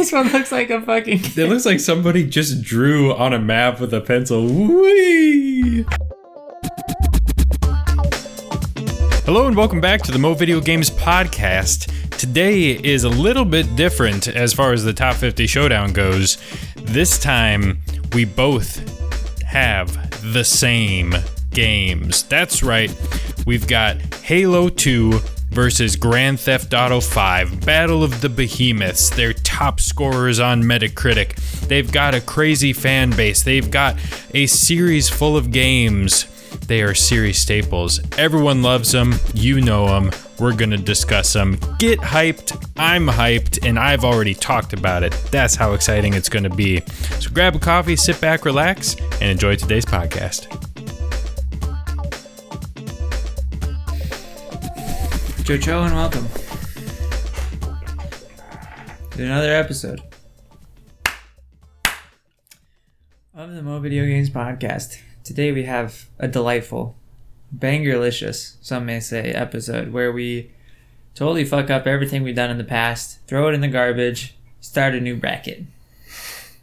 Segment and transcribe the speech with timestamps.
[0.00, 1.20] this one looks like a fucking.
[1.36, 4.46] It looks like somebody just drew on a map with a pencil.
[4.46, 5.84] Whee!
[9.26, 11.92] Hello and welcome back to the Mo Video Games Podcast.
[12.16, 16.38] Today is a little bit different as far as the top 50 showdown goes.
[16.76, 17.82] This time,
[18.14, 18.80] we both
[19.42, 21.14] have the same
[21.50, 22.22] games.
[22.22, 22.90] That's right,
[23.46, 25.20] we've got Halo 2
[25.50, 29.10] versus Grand Theft Auto 5, Battle of the Behemoths.
[29.10, 31.34] They're top scorers on Metacritic.
[31.68, 33.42] They've got a crazy fan base.
[33.42, 33.98] They've got
[34.32, 36.24] a series full of games.
[36.66, 38.00] They are series staples.
[38.16, 39.16] Everyone loves them.
[39.34, 40.12] You know them.
[40.38, 41.58] We're going to discuss them.
[41.78, 42.56] Get hyped.
[42.78, 45.12] I'm hyped, and I've already talked about it.
[45.30, 46.80] That's how exciting it's going to be.
[47.20, 50.48] So grab a coffee, sit back, relax, and enjoy today's podcast.
[55.44, 56.39] Jojo and welcome
[59.10, 60.00] to another episode
[63.34, 65.00] of the Mo Video Games Podcast.
[65.24, 66.96] Today we have a delightful,
[67.56, 70.52] bangerlicious, some may say, episode where we
[71.14, 74.94] totally fuck up everything we've done in the past, throw it in the garbage, start
[74.94, 75.64] a new bracket.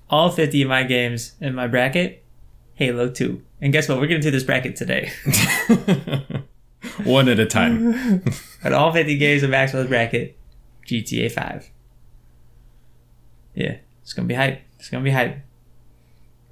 [0.10, 2.24] All 50 of my games in my bracket,
[2.76, 3.42] Halo 2.
[3.62, 4.00] And guess what?
[4.00, 5.12] We're going to do this bracket today.
[7.04, 8.24] One at a time.
[8.64, 10.38] At all 50 games of Maxwell's bracket,
[10.88, 11.72] GTA 5.
[13.58, 14.62] Yeah, it's gonna be hype.
[14.78, 15.40] It's gonna be hype.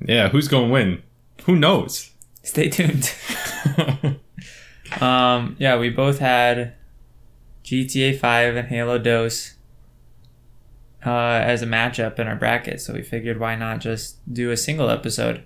[0.03, 1.03] yeah, who's going to win?
[1.43, 2.09] Who knows?
[2.41, 3.13] Stay tuned.
[5.01, 6.73] um, yeah, we both had
[7.63, 9.53] GTA 5 and Halo Dose
[11.05, 14.57] uh, as a matchup in our bracket, so we figured why not just do a
[14.57, 15.43] single episode.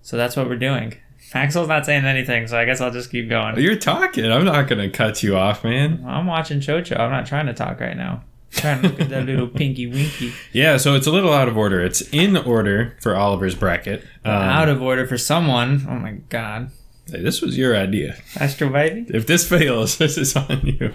[0.00, 0.94] So that's what we're doing.
[1.34, 3.58] Maxwell's not saying anything, so I guess I'll just keep going.
[3.58, 4.24] You're talking.
[4.32, 6.02] I'm not going to cut you off, man.
[6.06, 6.98] I'm watching Chocho.
[6.98, 8.24] I'm not trying to talk right now.
[8.52, 10.32] Trying to look at that little pinky winky.
[10.52, 11.80] Yeah, so it's a little out of order.
[11.82, 14.04] It's in order for Oliver's bracket.
[14.24, 15.86] Um, out of order for someone.
[15.88, 16.70] Oh my god.
[17.10, 18.16] hey, this was your idea.
[18.38, 19.06] Astro Baby?
[19.08, 20.92] If this fails, this is on you.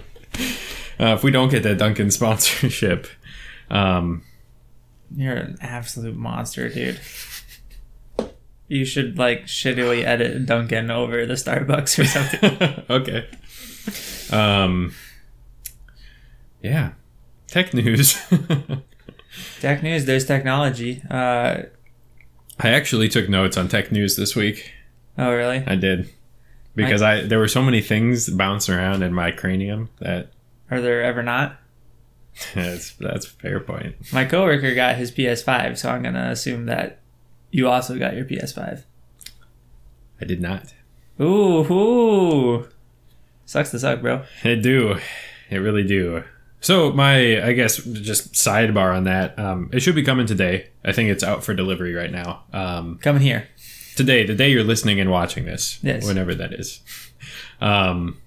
[1.00, 3.06] Uh, if we don't get that Dunkin' sponsorship,
[3.70, 4.22] um,
[5.14, 7.00] You're an absolute monster, dude.
[8.68, 12.84] You should like shittily edit Dunkin' over the Starbucks or something.
[12.90, 13.26] okay.
[14.30, 14.94] Um,
[16.62, 16.92] yeah.
[17.48, 18.20] Tech news.
[19.60, 21.02] Tech news, there's technology.
[21.10, 21.62] Uh
[22.60, 24.72] I actually took notes on tech news this week.
[25.16, 25.64] oh really?
[25.66, 26.08] I did.
[26.74, 30.30] Because I there were so many things bouncing around in my cranium that
[30.70, 31.58] Are there ever not?
[32.54, 33.96] that's that's a fair point.
[34.12, 37.00] My coworker got his PS5, so I'm gonna assume that
[37.50, 38.84] you also got your PS5.
[40.20, 40.72] I did not.
[41.20, 42.68] Ooh, ooh.
[43.46, 44.24] Sucks to suck, bro.
[44.44, 44.98] It do.
[45.50, 46.24] It really do.
[46.60, 49.38] So my I guess just sidebar on that.
[49.38, 50.68] Um, it should be coming today.
[50.84, 52.42] I think it's out for delivery right now.
[52.52, 53.48] Um, Coming here.
[53.96, 56.06] today, the day you're listening and watching this, Yes.
[56.06, 56.80] whenever that is.
[57.60, 58.18] Um,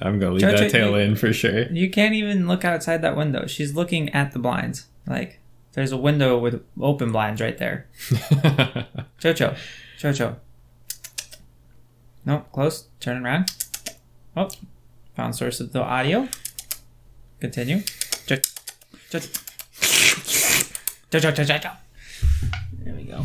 [0.00, 1.62] I'm gonna leave that tail you- in for sure.
[1.72, 3.46] You can't even look outside that window.
[3.46, 4.86] She's looking at the blinds.
[5.06, 5.40] Like
[5.72, 7.86] there's a window with open blinds right there.
[9.20, 9.56] Chocho.
[9.98, 10.36] Chocho.
[12.26, 12.88] Nope, close.
[13.00, 13.54] Turn around.
[14.36, 14.48] Oh,
[15.14, 16.28] found source of the audio.
[17.40, 17.82] Continue.
[22.82, 23.24] There we go.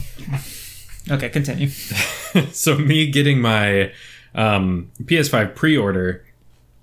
[1.09, 1.69] Okay, continue.
[2.51, 3.91] so me getting my
[4.35, 6.25] um, PS5 pre-order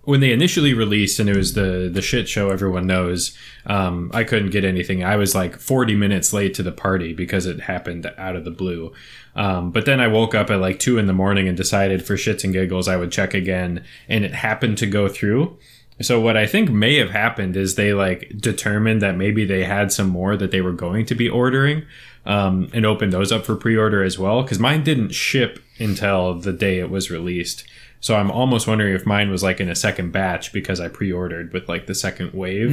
[0.07, 3.37] when they initially released and it was the the shit show everyone knows
[3.67, 7.45] um, i couldn't get anything i was like 40 minutes late to the party because
[7.45, 8.93] it happened out of the blue
[9.35, 12.15] um, but then i woke up at like 2 in the morning and decided for
[12.15, 15.59] shits and giggles i would check again and it happened to go through
[16.03, 19.91] so what I think may have happened is they like determined that maybe they had
[19.91, 21.87] some more that they were going to be ordering,
[22.27, 24.43] um, and opened those up for pre-order as well.
[24.43, 27.65] Because mine didn't ship until the day it was released.
[28.07, 31.53] So I'm almost wondering if mine was like in a second batch because I pre-ordered
[31.53, 32.71] with like the second wave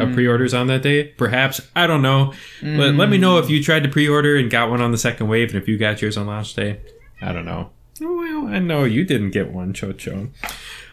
[0.00, 1.08] of pre-orders on that day.
[1.18, 2.32] Perhaps I don't know.
[2.62, 5.28] But let me know if you tried to pre-order and got one on the second
[5.28, 6.80] wave, and if you got yours on launch day.
[7.20, 7.72] I don't know.
[8.00, 10.30] Well, I know you didn't get one, Chocho.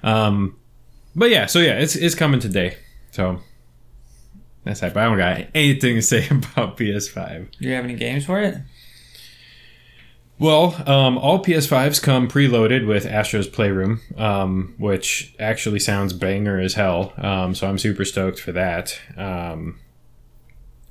[0.04, 0.60] Um,
[1.16, 2.75] but yeah, so yeah, it's it's coming today.
[3.12, 3.40] So
[4.66, 4.98] that's hype.
[4.98, 7.51] I don't got anything to say about PS5.
[7.51, 8.57] Do you have any games for it?
[10.39, 16.75] Well, um, all PS5s come preloaded with Astro's Playroom, um, which actually sounds banger as
[16.75, 17.13] hell.
[17.18, 19.00] Um, so I'm super stoked for that.
[19.18, 19.80] Um,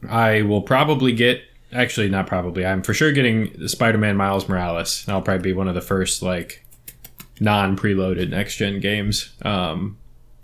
[0.08, 5.04] I will probably get, actually not probably, I'm for sure getting Spider-Man Miles Morales.
[5.06, 6.64] And I'll probably be one of the first like
[7.40, 9.96] non preloaded next gen games um,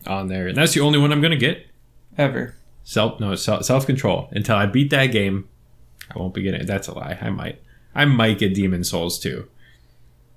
[0.07, 1.67] on there, and that's the only one I'm gonna get.
[2.19, 2.55] Ever.
[2.85, 5.49] Self no self control until I beat that game.
[6.11, 6.67] I won't be getting.
[6.67, 7.19] That's a lie.
[7.21, 7.61] I might.
[7.95, 9.49] I might get Demon's Souls too.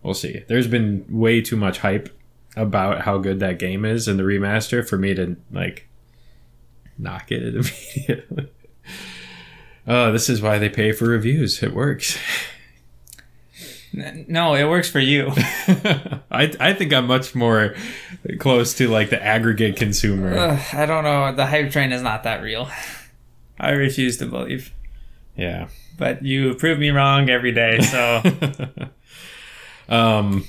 [0.03, 0.43] We'll see.
[0.47, 2.09] There's been way too much hype
[2.55, 5.87] about how good that game is in the remaster for me to like
[6.97, 7.55] not get it
[8.07, 8.49] immediately.
[9.87, 11.61] Oh, this is why they pay for reviews.
[11.61, 12.17] It works.
[13.93, 15.31] No, it works for you.
[16.29, 17.75] I I think I'm much more
[18.39, 20.59] close to like the aggregate consumer.
[20.73, 21.33] I don't know.
[21.33, 22.69] The hype train is not that real.
[23.59, 24.73] I refuse to believe.
[25.37, 25.69] Yeah.
[25.97, 28.21] But you prove me wrong every day, so.
[29.89, 30.45] Um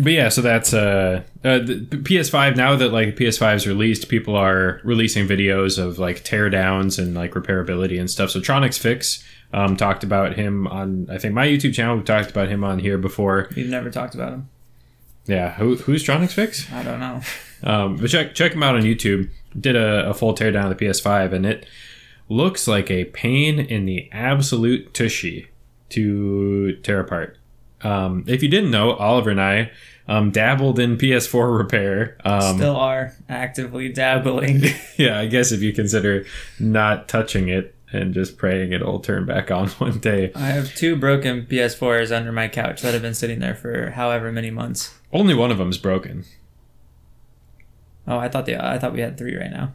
[0.00, 4.36] but yeah so that's uh, uh the ps5 now that like ps5 is released people
[4.36, 8.30] are releasing videos of like teardowns and like repairability and stuff.
[8.30, 9.24] So TronicsFix
[9.54, 12.78] um talked about him on i think my youtube channel we talked about him on
[12.78, 13.48] here before.
[13.56, 14.48] We've never talked about him.
[15.26, 16.70] yeah Who, who's TronicsFix?
[16.72, 17.20] I don't know.
[17.64, 19.30] um but check check him out on youtube.
[19.58, 21.66] Did a, a full teardown of the ps5 and it
[22.28, 25.48] looks like a pain in the absolute tushy
[25.90, 27.38] to tear apart
[27.82, 29.70] um, if you didn't know, Oliver and I
[30.08, 32.16] um, dabbled in PS4 repair.
[32.24, 34.62] Um, Still are actively dabbling.
[34.96, 36.24] yeah, I guess if you consider
[36.58, 40.32] not touching it and just praying it'll turn back on one day.
[40.34, 44.32] I have two broken PS4s under my couch that have been sitting there for however
[44.32, 44.94] many months.
[45.12, 46.24] Only one of them's broken.
[48.06, 49.74] Oh, I thought the I thought we had three right now.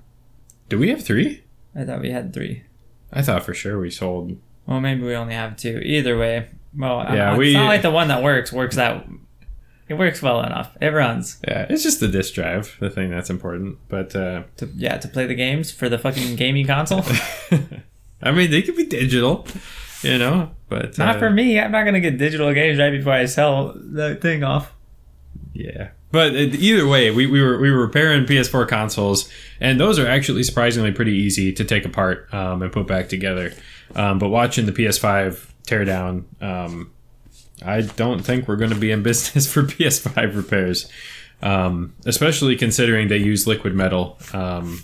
[0.68, 1.44] Do we have three?
[1.76, 2.64] I thought we had three.
[3.12, 4.38] I thought for sure we sold.
[4.66, 5.80] Well, maybe we only have two.
[5.84, 6.48] Either way,
[6.78, 9.06] well, Yeah, we- it's not like the one that works works that.
[9.90, 10.76] It works well enough.
[10.82, 11.40] It runs.
[11.46, 13.78] Yeah, it's just the disk drive, the thing that's important.
[13.90, 17.04] But uh, To, yeah, to play the games for the fucking gaming console.
[18.24, 19.46] I mean, they could be digital,
[20.02, 20.52] you know.
[20.70, 21.60] But not uh, for me.
[21.60, 24.74] I'm not gonna get digital games right before I sell the thing off.
[25.52, 25.90] Yeah.
[26.14, 29.28] But either way, we, we were we were repairing PS4 consoles,
[29.60, 33.52] and those are actually surprisingly pretty easy to take apart um, and put back together.
[33.96, 36.92] Um, but watching the PS5 tear down, um,
[37.66, 40.88] I don't think we're going to be in business for PS5 repairs,
[41.42, 44.20] um, especially considering they use liquid metal.
[44.34, 44.84] Um,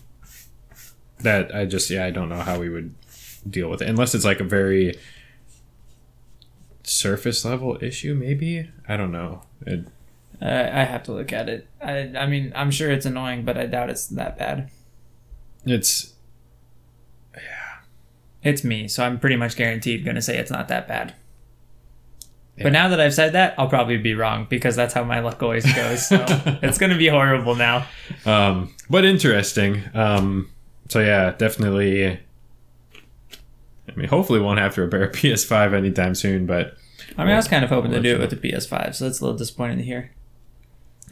[1.19, 2.95] that I just yeah I don't know how we would
[3.47, 4.97] deal with it unless it's like a very
[6.81, 8.15] surface level issue.
[8.15, 9.43] Maybe I don't know.
[9.67, 9.85] It,
[10.41, 11.67] Uh, I have to look at it.
[11.81, 14.69] I I mean, I'm sure it's annoying, but I doubt it's that bad.
[15.65, 16.13] it's
[17.35, 17.41] Yeah.
[18.43, 21.13] It's me, so I'm pretty much guaranteed gonna say it's not that bad.
[22.55, 22.63] Yeah.
[22.63, 25.41] But now that I've said that, I'll probably be wrong because that's how my luck
[25.43, 26.07] always goes.
[26.07, 26.25] So
[26.61, 27.85] it's gonna be horrible now.
[28.25, 29.83] um, but interesting.
[29.93, 30.49] Um,
[30.87, 32.07] so yeah, definitely.
[32.07, 36.45] I mean, hopefully, won't have to repair a PS5 anytime soon.
[36.45, 36.77] But
[37.17, 39.19] I mean, I was kind of hoping to do it with the PS5, so that's
[39.19, 40.11] a little disappointing to hear.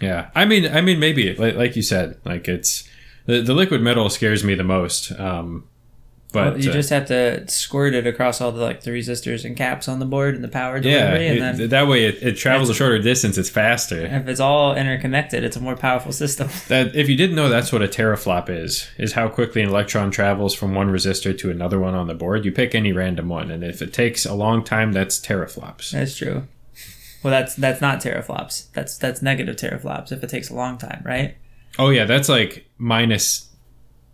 [0.01, 2.87] Yeah, I mean, I mean, maybe like, like you said, like it's
[3.25, 5.11] the, the liquid metal scares me the most.
[5.19, 5.67] Um,
[6.33, 9.45] but Well, you uh, just have to squirt it across all the like the resistors
[9.45, 12.03] and caps on the board and the power yeah, delivery, and it- then that way
[12.05, 13.37] it, it travels a shorter distance.
[13.37, 14.05] It's faster.
[14.05, 16.49] if it's all interconnected, it's a more powerful system.
[16.67, 18.89] That if you didn't know, that's what a teraflop is.
[18.97, 22.43] Is how quickly an electron travels from one resistor to another one on the board.
[22.43, 25.91] You pick any random one, and if it takes a long time, that's teraflops.
[25.91, 26.43] That's true.
[27.23, 28.71] Well, that's that's not teraflops.
[28.73, 31.35] That's that's negative teraflops if it takes a long time, right?
[31.79, 33.45] Oh yeah, that's like minus.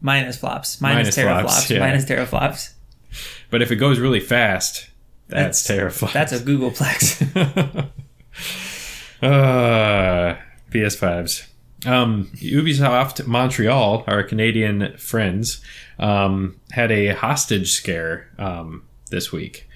[0.02, 1.80] Minus flops, minus, Minus flops, teraflops, yeah.
[1.80, 2.74] minus teraflops.
[3.50, 4.90] But if it goes really fast,
[5.30, 6.14] that's, That's- teraflops.
[6.14, 7.90] That's a Googleplex.
[9.22, 10.36] uh,
[10.72, 11.48] PS5s.
[11.86, 15.62] Um, Ubisoft Montreal, our Canadian friends,
[16.00, 19.68] um, had a hostage scare um, this week.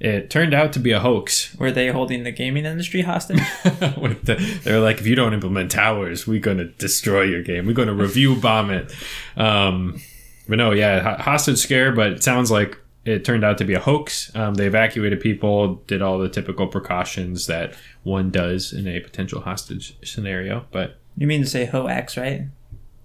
[0.00, 1.54] It turned out to be a hoax.
[1.56, 3.38] Were they holding the gaming industry hostage?
[3.96, 4.34] With the,
[4.64, 7.66] they're like, if you don't implement towers, we're going to destroy your game.
[7.66, 8.92] We're going to review bomb it.
[9.36, 10.00] Um,
[10.48, 11.92] but no, yeah, hostage scare.
[11.92, 14.34] But it sounds like it turned out to be a hoax.
[14.34, 19.42] Um, they evacuated people, did all the typical precautions that one does in a potential
[19.42, 20.66] hostage scenario.
[20.72, 22.46] But You mean to say hoax, right?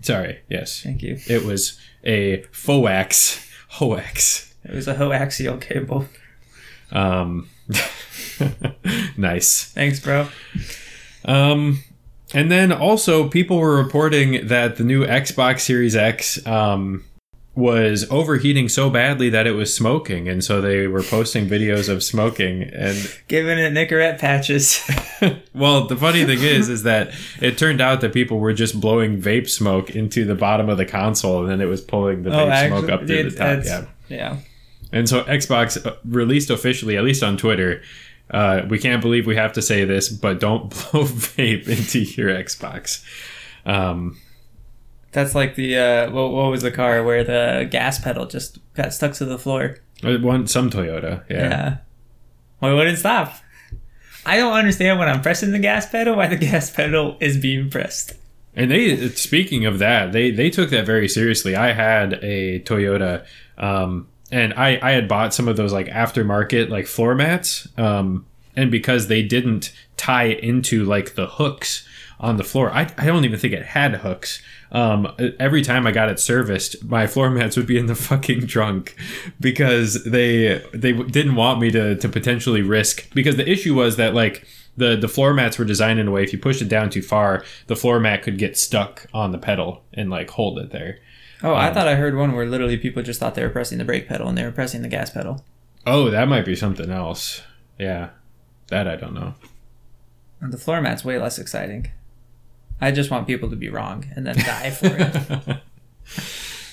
[0.02, 1.18] sorry, yes, Thank you.
[1.28, 3.46] it was a FOAX.
[3.74, 4.56] Hoax.
[4.64, 6.06] It was a hoaxial cable.
[6.92, 7.50] Um,
[9.18, 9.66] nice.
[9.66, 10.28] Thanks, bro.
[11.26, 11.84] Um,
[12.34, 17.04] and then also people were reporting that the new Xbox Series X um,
[17.56, 22.04] was overheating so badly that it was smoking, and so they were posting videos of
[22.04, 22.64] smoking.
[22.64, 24.80] And Giving it Nicorette patches.
[25.54, 29.20] well, the funny thing is, is that it turned out that people were just blowing
[29.20, 32.68] vape smoke into the bottom of the console, and then it was pulling the vape
[32.68, 33.66] smoke up through the top.
[33.66, 33.86] Yeah.
[34.08, 34.38] yeah.
[34.92, 37.82] And so Xbox uh, released officially, at least on Twitter,
[38.32, 42.30] Uh, we can't believe we have to say this, but don't blow vape into your
[42.30, 43.04] Xbox.
[43.66, 44.18] Um,
[45.12, 48.94] That's like the uh, what, what was the car where the gas pedal just got
[48.94, 49.78] stuck to the floor?
[50.04, 51.78] uh, one some Toyota, yeah.
[52.62, 52.70] Yeah.
[52.70, 53.34] It wouldn't stop.
[54.26, 57.70] I don't understand when I'm pressing the gas pedal why the gas pedal is being
[57.70, 58.14] pressed.
[58.56, 61.56] And they, speaking of that, they they took that very seriously.
[61.56, 63.26] I had a Toyota,
[63.58, 68.26] um, and I I had bought some of those like aftermarket like floor mats, um,
[68.56, 71.88] and because they didn't tie into like the hooks
[72.20, 74.42] on the floor, I I don't even think it had hooks.
[74.72, 78.48] Um, every time I got it serviced, my floor mats would be in the fucking
[78.48, 78.96] trunk
[79.40, 84.14] because they they didn't want me to to potentially risk because the issue was that
[84.14, 84.46] like
[84.78, 87.02] the the floor mats were designed in a way if you pushed it down too
[87.02, 91.00] far, the floor mat could get stuck on the pedal and like hold it there.
[91.42, 93.86] Oh, I thought I heard one where literally people just thought they were pressing the
[93.86, 95.46] brake pedal and they were pressing the gas pedal.
[95.86, 97.42] Oh, that might be something else.
[97.78, 98.10] Yeah,
[98.68, 99.36] that I don't know.
[100.42, 101.92] And the floor mat's way less exciting.
[102.82, 105.62] I just want people to be wrong and then die for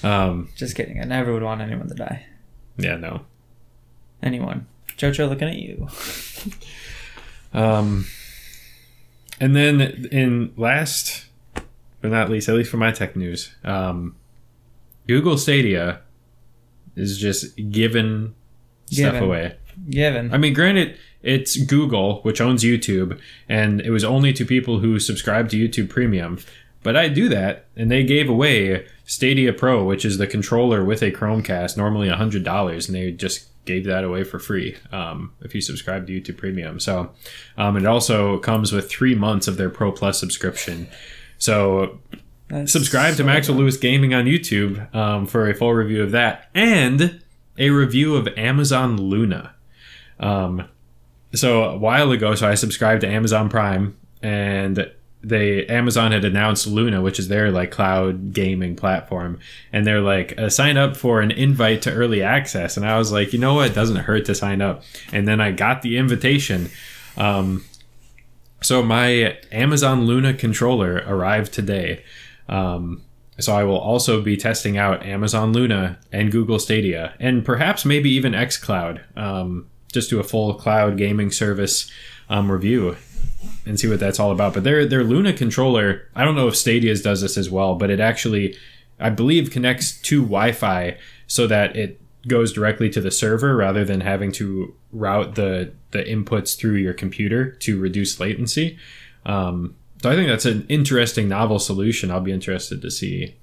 [0.03, 0.05] it.
[0.05, 1.01] um, just kidding.
[1.01, 2.27] I never would want anyone to die.
[2.77, 3.23] yeah, no.
[4.23, 4.67] Anyone.
[4.97, 5.89] Jojo, looking at you.
[7.53, 8.07] Um,
[9.41, 9.81] and then
[10.13, 11.25] in last
[12.01, 14.15] but not least, at least for my tech news, um,
[15.07, 16.01] Google Stadia
[16.97, 18.35] is just giving
[18.87, 19.57] stuff away.
[19.91, 20.33] Given.
[20.33, 24.99] I mean, granted, it's Google, which owns YouTube, and it was only to people who
[24.99, 26.39] subscribe to YouTube Premium.
[26.83, 31.03] But I do that, and they gave away Stadia Pro, which is the controller with
[31.03, 35.61] a Chromecast, normally $100, and they just gave that away for free um, if you
[35.61, 36.79] subscribe to YouTube Premium.
[36.79, 37.11] So
[37.59, 40.87] um, it also comes with three months of their Pro Plus subscription.
[41.39, 41.99] So
[42.49, 43.59] That's subscribe to Maxwell.
[43.59, 47.21] Lewis Gaming on YouTube um, for a full review of that and
[47.59, 49.55] a review of Amazon Luna.
[50.21, 50.69] Um,
[51.35, 54.91] so a while ago, so I subscribed to Amazon Prime, and
[55.23, 59.41] they Amazon had announced Luna, which is their like cloud gaming platform,
[59.73, 63.11] and they're like uh, sign up for an invite to early access, and I was
[63.11, 65.99] like, you know what, it doesn't hurt to sign up, and then I got the
[65.99, 66.71] invitation.
[67.17, 67.65] Um,
[68.63, 72.05] so my Amazon Luna controller arrived today.
[72.49, 73.03] Um,
[73.39, 78.11] so I will also be testing out Amazon Luna and Google Stadia, and perhaps maybe
[78.11, 79.01] even XCloud.
[79.17, 81.91] Um, just do a full cloud gaming service
[82.29, 82.97] um, review
[83.65, 84.55] and see what that's all about.
[84.55, 87.91] But their their Luna controller, I don't know if Stadia's does this as well, but
[87.91, 88.57] it actually,
[88.99, 94.01] I believe, connects to Wi-Fi so that it goes directly to the server rather than
[94.01, 98.79] having to route the the inputs through your computer to reduce latency.
[99.25, 102.11] Um, so I think that's an interesting novel solution.
[102.11, 103.37] I'll be interested to see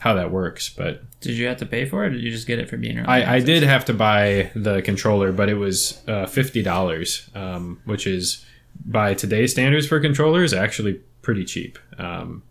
[0.00, 0.68] how that works.
[0.70, 2.76] But Did you have to pay for it or did you just get it for
[2.78, 7.28] being I, I did have to buy the controller, but it was uh, fifty dollars,
[7.34, 8.44] um, which is
[8.84, 11.78] by today's standards for controllers actually pretty cheap.
[11.98, 12.42] Um,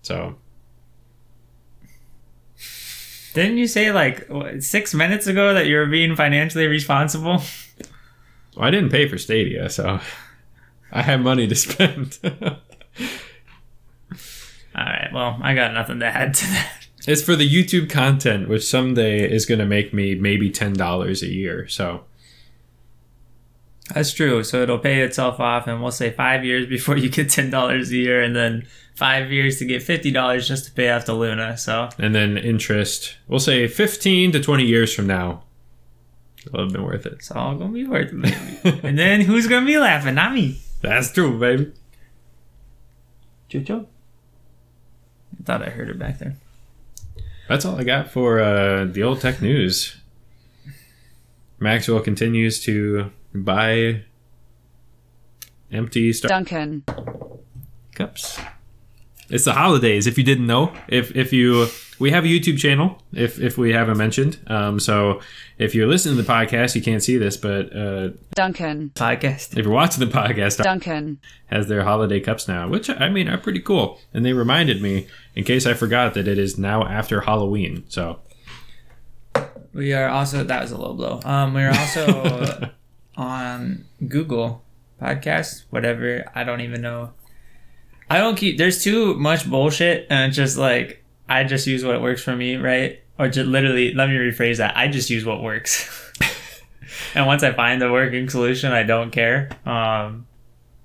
[0.00, 0.36] so
[3.34, 7.42] Didn't you say like what, six minutes ago that you were being financially responsible?
[8.56, 10.00] well, I didn't pay for Stadia, so
[10.92, 12.18] I have money to spend.
[14.74, 15.10] All right.
[15.12, 16.86] Well, I got nothing to add to that.
[17.06, 21.22] it's for the YouTube content, which someday is going to make me maybe ten dollars
[21.22, 21.66] a year.
[21.68, 22.04] So
[23.94, 24.42] That's true.
[24.44, 27.90] So it'll pay itself off, and we'll say five years before you get ten dollars
[27.90, 31.14] a year, and then five years to get fifty dollars just to pay off the
[31.14, 31.56] Luna.
[31.58, 35.42] So and then interest, we'll say fifteen to twenty years from now,
[36.46, 37.14] it'll have been worth it.
[37.14, 40.14] it's all gonna be worth it, and then who's gonna be laughing?
[40.14, 40.60] Not me.
[40.82, 41.72] That's true, baby.
[43.48, 43.86] Jojo.
[45.40, 46.36] I thought I heard it back there.
[47.48, 49.96] That's all I got for uh, the old tech news.
[51.58, 54.02] Maxwell continues to buy
[55.70, 56.84] empty Star Duncan.
[57.94, 58.40] cups.
[59.32, 60.06] It's the holidays.
[60.06, 61.66] If you didn't know, if if you
[61.98, 63.00] we have a YouTube channel.
[63.12, 65.20] If if we haven't mentioned, um, so
[65.56, 68.90] if you're listening to the podcast, you can't see this, but uh, Dunkin'.
[68.94, 69.56] Podcast.
[69.56, 71.18] if you're watching the podcast, Dunkin'.
[71.46, 74.00] has their holiday cups now, which I mean are pretty cool.
[74.12, 77.84] And they reminded me, in case I forgot, that it is now after Halloween.
[77.88, 78.18] So
[79.72, 81.20] We are also that was a low blow.
[81.24, 82.70] Um, we are also
[83.16, 84.64] on Google
[85.00, 86.24] Podcast, whatever.
[86.34, 87.12] I don't even know.
[88.10, 88.58] I don't keep.
[88.58, 92.56] There's too much bullshit, and it's just like I just use what works for me,
[92.56, 93.00] right?
[93.18, 94.76] Or just literally, let me rephrase that.
[94.76, 96.12] I just use what works.
[97.14, 99.50] and once I find the working solution, I don't care.
[99.64, 100.26] Um,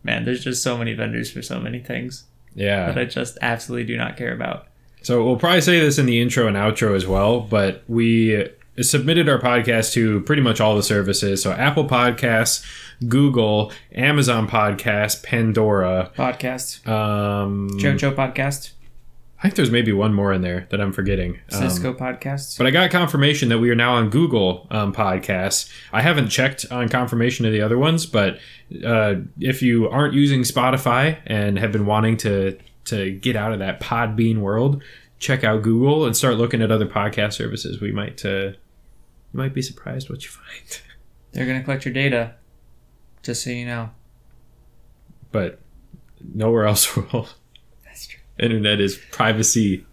[0.04, 2.88] man, there's just so many vendors for so many things yeah.
[2.88, 4.68] that I just absolutely do not care about.
[5.02, 8.50] So we'll probably say this in the intro and outro as well, but we
[8.82, 11.42] submitted our podcast to pretty much all the services.
[11.42, 12.66] So Apple Podcasts,
[13.08, 16.88] Google, Amazon Podcast, Pandora, Podcast.
[16.88, 18.72] um, JoJo Podcast.
[19.40, 21.40] I think there's maybe one more in there that I'm forgetting.
[21.52, 22.58] Um, Cisco Podcasts.
[22.58, 25.72] but I got confirmation that we are now on Google um, Podcasts.
[25.94, 28.40] I haven't checked on confirmation of the other ones, but
[28.84, 33.60] uh, if you aren't using Spotify and have been wanting to to get out of
[33.60, 34.82] that Podbean world,
[35.20, 37.80] check out Google and start looking at other podcast services.
[37.80, 38.56] We might uh, you
[39.34, 40.82] might be surprised what you find.
[41.34, 42.34] They're going to collect your data.
[43.24, 43.90] Just so you know.
[45.32, 45.60] But
[46.34, 47.28] nowhere else will.
[47.86, 48.20] That's true.
[48.40, 49.86] Internet is privacy.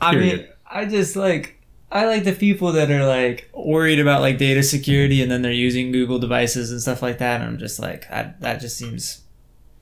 [0.00, 1.60] I mean, I just like
[1.92, 5.52] I like the people that are like worried about like data security and then they're
[5.52, 7.40] using Google devices and stuff like that.
[7.40, 9.22] And I'm just like, that, that just seems.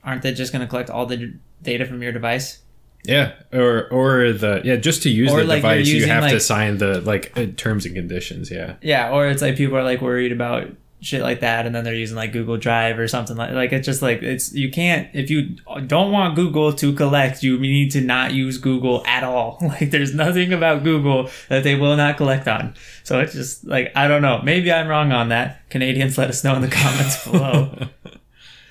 [0.03, 2.59] Aren't they just going to collect all the data from your device?
[3.03, 6.09] Yeah, or or the yeah, just to use Or, the like, you're device, you using,
[6.09, 8.51] have to sign the like uh, terms and conditions.
[8.51, 8.75] Yeah.
[8.81, 10.67] Yeah, or it's like people are like worried about
[11.01, 13.87] shit like that and then they're using like Google Drive or something like like it's
[13.87, 15.55] just like it's you can't if you
[15.87, 19.57] don't want Google to collect you need to not use Google at all.
[19.71, 22.75] Like there's nothing about Google that they will not collect on.
[23.03, 24.41] So it's just like I don't know.
[24.43, 25.67] Maybe I'm wrong on that.
[25.69, 27.87] Canadians let us know in the comments below.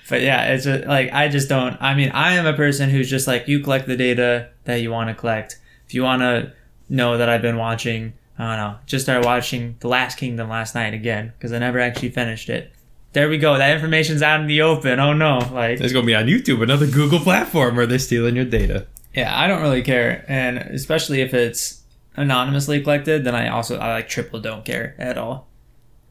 [0.09, 3.09] But yeah it's just like I just don't I mean I am a person who's
[3.09, 5.59] just like you collect the data that you want to collect.
[5.87, 6.53] If you want to
[6.87, 8.79] know that I've been watching I don't know.
[8.85, 12.71] Just started watching The Last Kingdom last night again because I never actually finished it.
[13.13, 13.57] There we go.
[13.57, 14.99] That information's out in the open.
[14.99, 15.39] Oh no!
[15.51, 18.87] Like, It's gonna be on YouTube, another Google platform where they're stealing your data.
[19.13, 21.83] yeah, I don't really care, and especially if it's
[22.15, 25.47] anonymously collected, then I also I like triple don't care at all.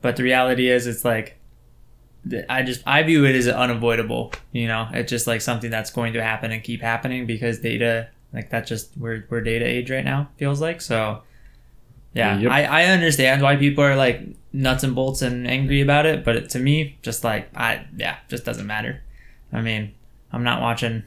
[0.02, 1.38] But the reality is, it's like
[2.50, 4.32] I just I view it as unavoidable.
[4.52, 8.08] You know, it's just like something that's going to happen and keep happening because data,
[8.34, 10.28] like that's just we're we're data age right now.
[10.37, 11.22] Feels like so.
[12.12, 12.50] Yeah, Yep.
[12.50, 14.21] I, I understand why people are like
[14.52, 18.17] nuts and bolts and angry about it, but it, to me, just like I yeah,
[18.29, 19.02] just doesn't matter.
[19.52, 19.95] I mean,
[20.33, 21.05] I'm not watching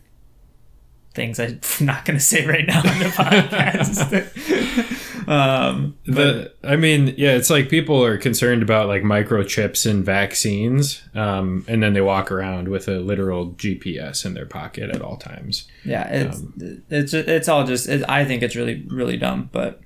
[1.14, 5.28] things I'm not going to say right now on the podcast.
[5.30, 11.04] um, The I mean, yeah, it's like people are concerned about like microchips and vaccines,
[11.14, 15.18] um, and then they walk around with a literal GPS in their pocket at all
[15.18, 15.68] times.
[15.86, 17.88] yeah, it's Um, it's it's all just.
[17.88, 19.82] It, I think it's really really dumb, but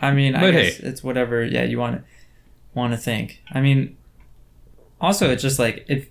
[0.00, 1.44] I mean, I But guess it's whatever.
[1.44, 2.04] Yeah, you want to
[2.74, 3.42] want to think.
[3.50, 3.96] I mean,
[5.00, 6.08] also it's just like if.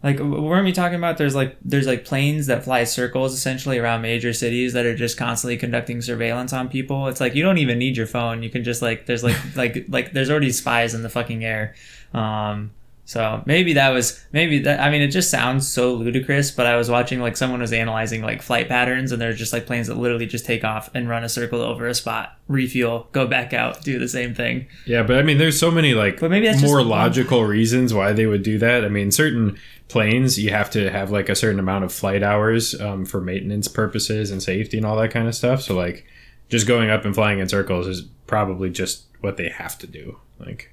[0.00, 1.18] Like weren't we talking about?
[1.18, 5.18] There's like there's like planes that fly circles essentially around major cities that are just
[5.18, 7.08] constantly conducting surveillance on people.
[7.08, 8.44] It's like you don't even need your phone.
[8.44, 11.74] You can just like there's like like like there's already spies in the fucking air.
[12.14, 12.70] Um,
[13.08, 14.80] so maybe that was maybe that.
[14.80, 16.50] I mean, it just sounds so ludicrous.
[16.50, 19.64] But I was watching like someone was analyzing like flight patterns, and they're just like
[19.64, 23.26] planes that literally just take off and run a circle over a spot, refuel, go
[23.26, 24.66] back out, do the same thing.
[24.86, 27.94] Yeah, but I mean, there's so many like But maybe that's more one- logical reasons
[27.94, 28.84] why they would do that.
[28.84, 32.78] I mean, certain planes you have to have like a certain amount of flight hours
[32.78, 35.62] um, for maintenance purposes and safety and all that kind of stuff.
[35.62, 36.04] So like,
[36.50, 40.18] just going up and flying in circles is probably just what they have to do.
[40.38, 40.70] Like,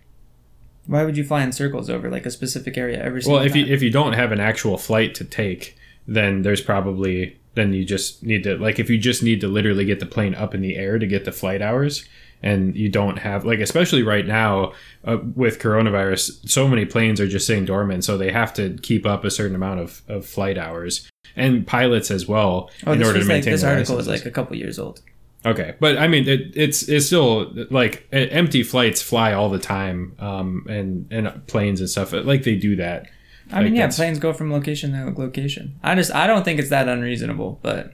[0.87, 3.53] Why would you fly in circles over like a specific area every single well, if
[3.53, 3.65] time?
[3.65, 7.85] you if you don't have an actual flight to take, then there's probably then you
[7.85, 10.61] just need to like if you just need to literally get the plane up in
[10.61, 12.07] the air to get the flight hours
[12.43, 14.73] and you don't have like especially right now
[15.05, 19.05] uh, with coronavirus so many planes are just sitting dormant so they have to keep
[19.05, 23.13] up a certain amount of, of flight hours and pilots as well oh, in order
[23.13, 25.01] to like, maintain this their article is like a couple years old.
[25.45, 30.15] Okay, but I mean, it, it's it's still like empty flights fly all the time,
[30.19, 33.07] um, and and planes and stuff like they do that.
[33.51, 35.79] I mean, Like, yeah, planes go from location to location.
[35.83, 37.93] I just I don't think it's that unreasonable, but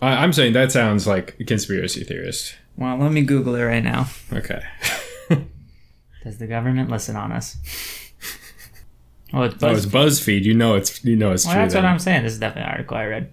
[0.00, 2.54] I, I'm saying that sounds like a conspiracy theorist.
[2.76, 4.06] well, let me Google it right now.
[4.32, 4.62] Okay,
[6.22, 7.56] Does the government listen on us?
[9.32, 10.44] Oh, it's oh, it's BuzzFeed.
[10.44, 11.62] You know it's you know it's well, true.
[11.62, 11.84] that's what.
[11.84, 12.22] I'm saying.
[12.22, 13.32] This is definitely an article I read.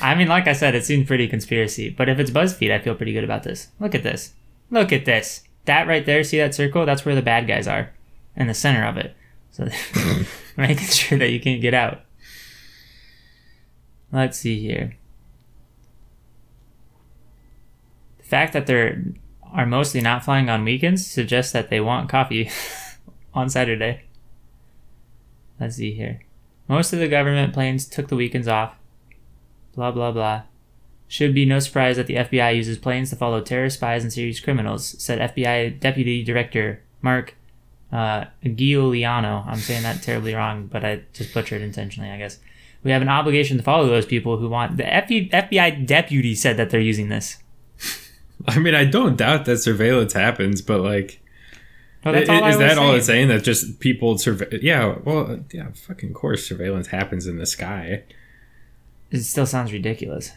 [0.00, 1.90] I mean, like I said, it seems pretty conspiracy.
[1.90, 3.68] But if it's BuzzFeed, I feel pretty good about this.
[3.80, 4.34] Look at this.
[4.70, 5.42] Look at this.
[5.64, 6.22] That right there.
[6.24, 6.86] See that circle?
[6.86, 7.92] That's where the bad guys are,
[8.36, 9.16] in the center of it.
[9.50, 9.68] So
[10.56, 12.02] making sure that you can't get out.
[14.12, 14.96] Let's see here.
[18.18, 19.02] The fact that they're
[19.52, 22.50] are mostly not flying on weekends suggests that they want coffee
[23.34, 24.02] on Saturday.
[25.58, 26.20] Let's see here.
[26.68, 28.76] Most of the government planes took the weekends off.
[29.76, 30.42] Blah blah blah.
[31.08, 34.40] Should be no surprise that the FBI uses planes to follow terrorist spies and serious
[34.40, 37.36] criminals, said FBI Deputy Director Mark
[37.92, 39.44] uh, Giuliano.
[39.46, 42.38] I'm saying that terribly wrong, but I just butchered intentionally, I guess.
[42.82, 44.76] We have an obligation to follow those people who want.
[44.76, 47.36] The FBI, FBI deputy said that they're using this.
[48.48, 51.20] I mean, I don't doubt that surveillance happens, but like,
[52.04, 53.28] Well, that's i- all I is that all it's saying?
[53.28, 54.42] That just people surve?
[54.60, 58.02] Yeah, well, yeah, fucking course, surveillance happens in the sky.
[59.10, 60.32] It still sounds ridiculous.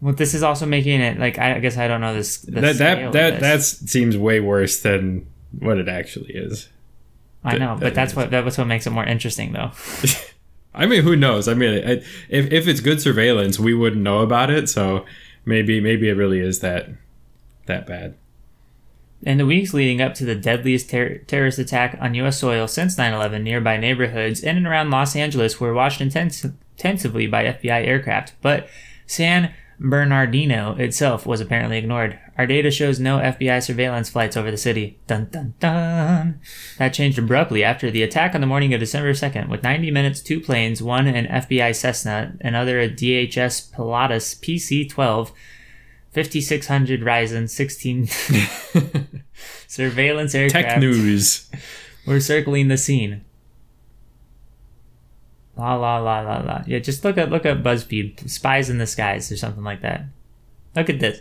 [0.00, 2.38] Well, this is also making it like I guess I don't know this.
[2.38, 5.26] That that that that seems way worse than
[5.58, 6.68] what it actually is.
[7.44, 9.70] I know, that- but that's that what that's what makes it more interesting, though.
[10.74, 11.48] I mean, who knows?
[11.48, 11.92] I mean, I,
[12.28, 14.68] if if it's good surveillance, we wouldn't know about it.
[14.68, 15.04] So
[15.44, 16.88] maybe maybe it really is that
[17.66, 18.16] that bad.
[19.24, 22.40] In the weeks leading up to the deadliest ter- terrorist attack on U.S.
[22.40, 26.44] soil since 9 11, nearby neighborhoods in and around Los Angeles were watched intens-
[26.82, 28.34] intensively by FBI aircraft.
[28.42, 28.68] But
[29.06, 32.18] San Bernardino itself was apparently ignored.
[32.36, 34.98] Our data shows no FBI surveillance flights over the city.
[35.06, 36.40] Dun dun dun.
[36.78, 40.20] That changed abruptly after the attack on the morning of December 2nd, with 90 minutes,
[40.20, 45.32] two planes, one an FBI Cessna, another a DHS Pilatus PC 12,
[46.12, 48.06] 5600 Ryzen 16
[49.66, 51.50] surveillance aircraft Tech news.
[52.06, 53.24] We're circling the scene.
[55.62, 56.62] La la la la la.
[56.66, 60.06] Yeah, just look at look up BuzzFeed spies in the skies or something like that.
[60.74, 61.20] Look at this.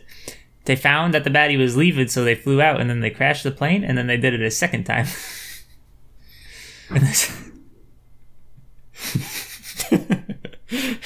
[0.65, 3.43] They found that the baddie was leaving, so they flew out and then they crashed
[3.43, 5.05] the plane and then they did it a second time.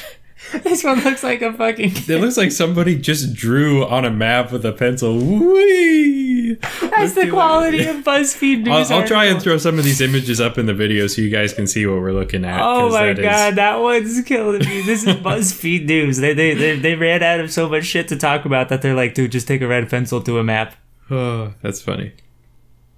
[0.63, 1.91] This, one looks like a fucking.
[2.07, 5.17] It looks like somebody just drew on a map with a pencil.
[5.19, 6.55] Whee!
[6.81, 8.91] That's the quality of BuzzFeed news.
[8.91, 11.29] I'll, I'll try and throw some of these images up in the video so you
[11.29, 12.61] guys can see what we're looking at.
[12.61, 14.81] Oh my that is- god, that one's killing me.
[14.81, 16.17] This is BuzzFeed news.
[16.17, 18.95] They, they they they ran out of so much shit to talk about that they're
[18.95, 20.75] like, dude, just take a red pencil to a map.
[21.09, 22.13] Oh, that's funny.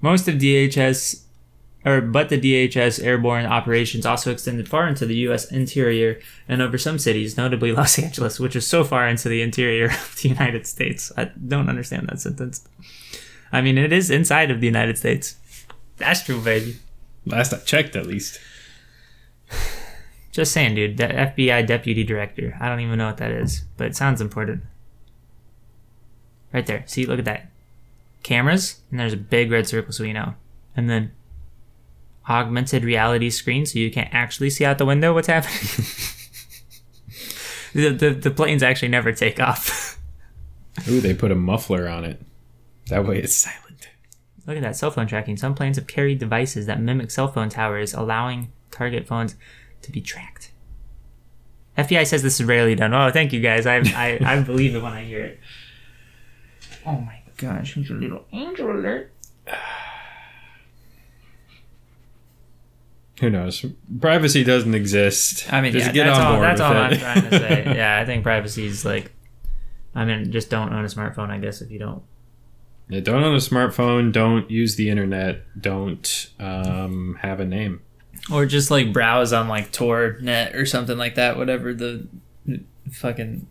[0.01, 1.23] Most of DHS,
[1.87, 5.49] or but the DHS airborne operations also extended far into the U.S.
[5.49, 9.85] interior and over some cities, notably Los Angeles, which is so far into the interior
[9.85, 11.11] of the United States.
[11.15, 12.67] I don't understand that sentence.
[13.53, 15.37] I mean, it is inside of the United States.
[15.95, 16.75] That's true, baby.
[17.25, 18.39] Last I checked, at least.
[20.31, 20.97] Just saying, dude.
[20.97, 22.57] The FBI deputy director.
[22.59, 24.63] I don't even know what that is, but it sounds important.
[26.53, 26.83] Right there.
[26.85, 27.49] See, look at that.
[28.23, 30.35] Cameras, and there's a big red circle so you know.
[30.75, 31.13] And then
[32.29, 35.57] augmented reality screen so you can actually see out the window what's happening.
[37.73, 39.97] the, the, the planes actually never take off.
[40.87, 42.21] Ooh, they put a muffler on it.
[42.87, 43.89] That way it's silent.
[44.45, 45.37] Look at that cell phone tracking.
[45.37, 49.35] Some planes have carried devices that mimic cell phone towers, allowing target phones
[49.81, 50.51] to be tracked.
[51.77, 52.93] FBI says this is rarely done.
[52.93, 53.65] Oh, thank you guys.
[53.65, 55.39] I I, I believe it when I hear it.
[56.85, 59.11] Oh my gosh, he's a little angel alert.
[63.19, 63.65] Who knows?
[63.99, 65.51] Privacy doesn't exist.
[65.51, 66.35] I mean, just yeah, get that's on all.
[66.35, 66.77] board That's with all it.
[66.77, 67.63] I'm trying to say.
[67.75, 69.11] Yeah, I think privacy is like.
[69.95, 71.31] I mean, just don't own a smartphone.
[71.31, 72.03] I guess if you don't.
[72.89, 74.11] Yeah, don't own a smartphone.
[74.11, 75.43] Don't use the internet.
[75.59, 77.81] Don't um, have a name.
[78.31, 81.37] Or just like browse on like Tor.net or something like that.
[81.37, 82.07] Whatever the
[82.91, 83.47] fucking.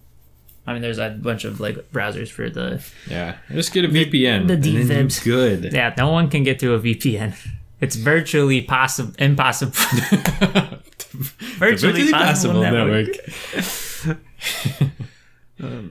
[0.69, 2.85] I mean, there's a bunch of like browsers for the.
[3.11, 4.47] Yeah, just get a VPN.
[4.47, 5.73] the and then good.
[5.73, 7.35] Yeah, no one can get through a VPN.
[7.81, 9.73] It's virtually possible, impossible.
[11.59, 13.09] virtually, possible, network.
[15.62, 15.89] Oh,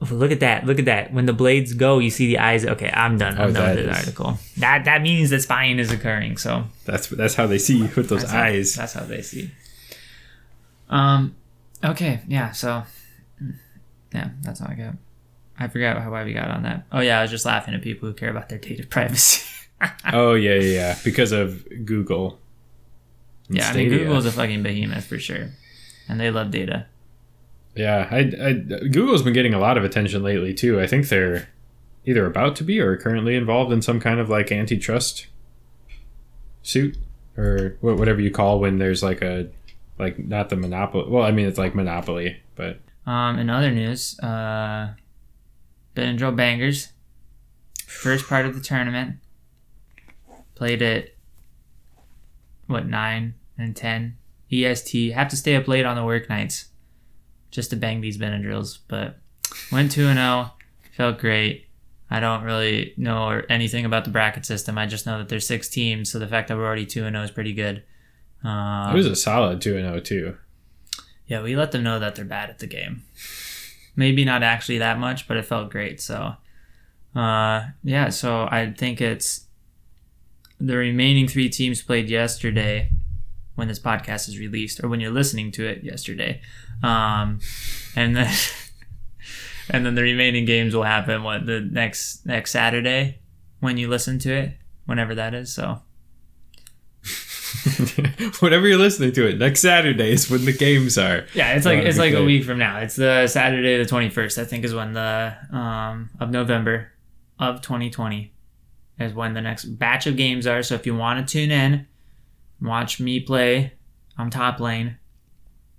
[0.10, 0.66] look at that!
[0.66, 1.12] Look at that!
[1.12, 2.64] When the blades go, you see the eyes.
[2.66, 3.34] Okay, I'm done.
[3.38, 4.38] I'm Oh, done with this is- article.
[4.58, 6.36] That that means that spying is occurring.
[6.36, 8.74] So That's that's how they see you with those that's how- eyes.
[8.74, 9.50] that's how they see.
[10.90, 11.34] Um.
[11.84, 12.20] Okay.
[12.28, 12.50] Yeah.
[12.52, 12.82] So.
[14.14, 14.94] Yeah, that's all I got.
[15.58, 16.84] I forgot how why we got on that.
[16.92, 19.48] Oh yeah, I was just laughing at people who care about their data privacy.
[20.12, 20.98] oh yeah, yeah, yeah.
[21.04, 22.38] Because of Google.
[23.48, 23.98] yeah, I mean Stadia.
[24.04, 25.50] Google's a fucking behemoth for sure,
[26.08, 26.86] and they love data.
[27.74, 28.52] Yeah, I, I,
[28.88, 30.80] Google's been getting a lot of attention lately too.
[30.80, 31.48] I think they're
[32.04, 35.26] either about to be or currently involved in some kind of like antitrust
[36.62, 36.96] suit
[37.36, 39.48] or whatever you call when there's like a
[39.98, 41.08] like not the monopoly.
[41.08, 44.94] Well, I mean it's like monopoly, but Um, in other news, uh,
[45.96, 46.92] Benadryl Bangers,
[47.86, 49.16] first part of the tournament,
[50.62, 51.08] played at
[52.68, 54.16] what nine and ten
[54.52, 55.10] EST.
[55.10, 56.66] Have to stay up late on the work nights
[57.50, 59.18] just to bang these Benadryls, but
[59.72, 60.52] went two and zero.
[60.96, 61.66] Felt great.
[62.08, 64.78] I don't really know anything about the bracket system.
[64.78, 67.14] I just know that there's six teams, so the fact that we're already two and
[67.14, 67.82] zero is pretty good.
[68.44, 70.36] Um, it was a solid two and zero too.
[71.26, 73.02] yeah, we let them know that they're bad at the game.
[73.96, 76.00] Maybe not actually that much, but it felt great.
[76.00, 76.36] So,
[77.16, 79.48] uh, yeah, so I think it's
[80.64, 82.90] the remaining three teams played yesterday
[83.54, 86.40] when this podcast is released, or when you're listening to it yesterday.
[86.82, 87.40] Um,
[87.96, 88.32] and then
[89.70, 93.18] and then the remaining games will happen what the next next Saturday
[93.60, 94.54] when you listen to it,
[94.86, 95.52] whenever that is.
[95.52, 95.82] So
[98.40, 101.26] Whenever you're listening to it, next Saturday is when the games are.
[101.34, 102.78] yeah, it's like it's like a week from now.
[102.78, 104.38] It's the Saturday the twenty first.
[104.38, 106.92] I think is when the um of November
[107.38, 108.31] of twenty twenty
[108.98, 110.62] is when the next batch of games are.
[110.62, 111.86] So if you want to tune in,
[112.60, 113.72] watch me play.
[114.16, 114.98] I'm top lane.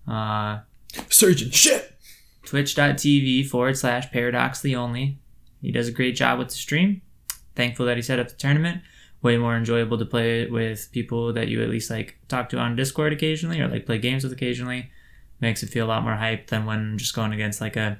[0.08, 0.60] Uh,
[1.10, 1.98] Surgeon shit.
[2.46, 5.20] twitch.tv forward slash paradox the only.
[5.62, 7.02] He does a great job with the stream.
[7.56, 8.82] Thankful that he set up the tournament.
[9.22, 12.76] Way more enjoyable to play with people that you at least like talk to on
[12.76, 14.92] Discord occasionally or like play games with occasionally.
[15.40, 18.00] Makes it feel a lot more hype than when just going against like a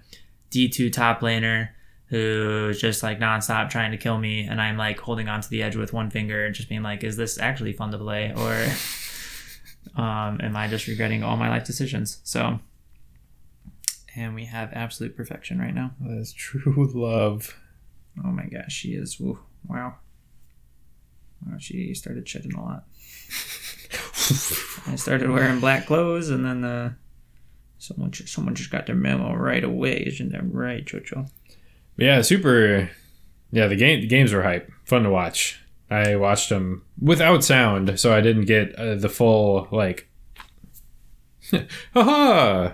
[0.52, 1.70] D2 top laner
[2.14, 5.76] who's just like nonstop trying to kill me and I'm like holding onto the edge
[5.76, 8.32] with one finger and just being like, is this actually fun to play?
[8.36, 8.54] Or
[10.02, 12.20] um, am I just regretting all my life decisions?
[12.24, 12.60] So
[14.16, 15.92] and we have absolute perfection right now.
[16.00, 17.58] That's true love.
[18.24, 19.20] Oh my gosh, she is.
[19.20, 19.96] Ooh, wow.
[21.46, 22.84] Wow, she started shedding a lot.
[24.88, 26.94] I started wearing black clothes, and then uh,
[27.80, 30.04] someone ju- someone just got their memo right away.
[30.06, 31.28] Isn't that right, Chocho?
[31.98, 32.90] Yeah, super.
[33.52, 35.60] Yeah, the game the games were hype, fun to watch.
[35.90, 40.10] I watched them without sound, so I didn't get uh, the full like,
[41.94, 42.74] haha,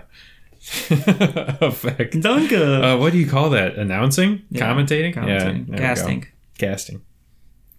[0.90, 2.14] effect.
[2.14, 2.94] Dunka.
[2.94, 3.76] Uh, what do you call that?
[3.76, 5.26] Announcing, Yeah, commentating, Commentating.
[5.28, 5.76] yeah, there we go.
[5.78, 6.26] casting.
[6.58, 7.02] casting.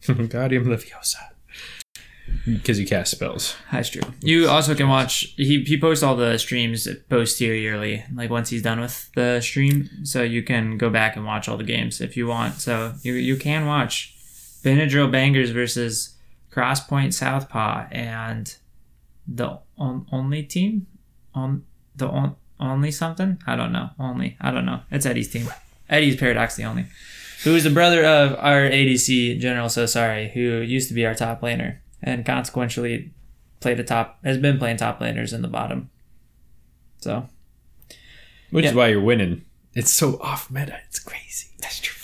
[0.29, 1.17] Guardium Leviosa.
[2.45, 3.55] Because you cast spells.
[3.71, 4.01] That's true.
[4.21, 5.33] You also can watch.
[5.37, 10.23] He he posts all the streams posteriorly, like once he's done with the stream, so
[10.23, 12.55] you can go back and watch all the games if you want.
[12.55, 14.15] So you you can watch
[14.63, 16.15] Benadryl Bangers versus
[16.51, 18.55] Crosspoint Southpaw and
[19.27, 20.87] the on, only team
[21.33, 21.63] on
[21.95, 25.47] the on, only something I don't know only I don't know it's Eddie's team
[25.89, 26.85] Eddie's Paradox the only
[27.43, 31.15] who is the brother of our ADC General So Sorry who used to be our
[31.15, 33.11] top laner and consequently
[33.59, 35.89] played a top has been playing top laners in the bottom
[36.99, 37.27] so
[38.51, 38.69] Which Yeah.
[38.71, 39.43] is why you're winning.
[39.73, 40.77] It's so off meta.
[40.87, 41.47] It's crazy.
[41.61, 41.95] That's true.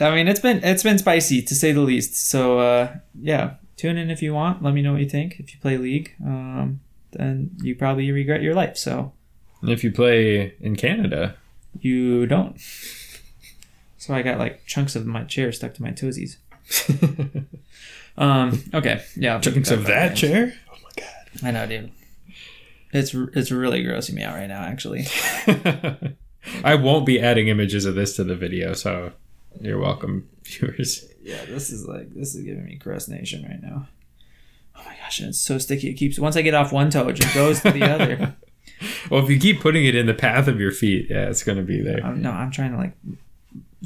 [0.00, 2.16] I mean, it's been it's been spicy to say the least.
[2.16, 4.62] So uh, yeah, tune in if you want.
[4.62, 5.38] Let me know what you think.
[5.40, 6.80] If you play League, um,
[7.12, 8.76] then you probably regret your life.
[8.76, 9.12] So
[9.60, 11.36] And if you play in Canada,
[11.80, 12.56] you don't.
[13.98, 16.36] So I got like chunks of my chair stuck to my toesies.
[18.16, 18.62] Um.
[18.72, 19.02] Okay.
[19.16, 19.36] Yeah.
[19.36, 20.20] we can chunks talk of that games.
[20.20, 20.54] chair.
[20.70, 21.46] Oh my god.
[21.46, 21.90] I know, dude.
[22.92, 24.62] It's it's really grossing me out right now.
[24.62, 25.06] Actually.
[26.64, 29.12] I won't be adding images of this to the video, so
[29.60, 31.06] you're welcome, viewers.
[31.22, 31.44] Yeah.
[31.46, 33.88] This is like this is giving me crust nation right now.
[34.76, 35.88] Oh my gosh, and it's so sticky.
[35.88, 38.36] It keeps once I get off one toe, it just goes to the other.
[39.10, 41.62] Well, if you keep putting it in the path of your feet, yeah, it's gonna
[41.62, 42.00] be there.
[42.04, 42.92] I'm, no, I'm trying to like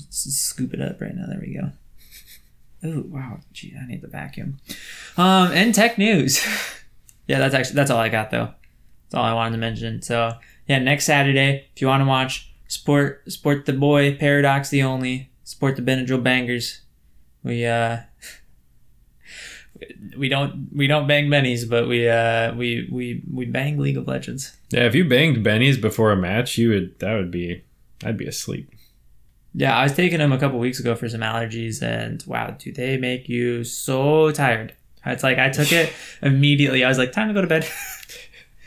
[0.08, 1.26] scoop it up right now.
[1.26, 1.72] There we go.
[2.84, 4.58] Oh wow, gee, I need the vacuum.
[5.16, 6.44] Um, and tech news.
[7.26, 8.50] yeah, that's actually that's all I got though.
[9.04, 10.02] That's all I wanted to mention.
[10.02, 10.34] So
[10.68, 15.30] yeah, next Saturday, if you want to watch sport, sport the boy Paradox the only
[15.44, 16.82] sport the Benadryl bangers.
[17.42, 17.98] We uh.
[20.16, 24.08] We don't we don't bang bennies, but we uh we we we bang League of
[24.08, 24.56] Legends.
[24.70, 26.98] Yeah, if you banged bennies before a match, you would.
[26.98, 27.62] That would be.
[28.02, 28.72] I'd be asleep.
[29.54, 32.72] Yeah, I was taking them a couple weeks ago for some allergies, and wow, do
[32.72, 34.74] they make you so tired?
[35.06, 36.84] It's like I took it immediately.
[36.84, 37.66] I was like, time to go to bed.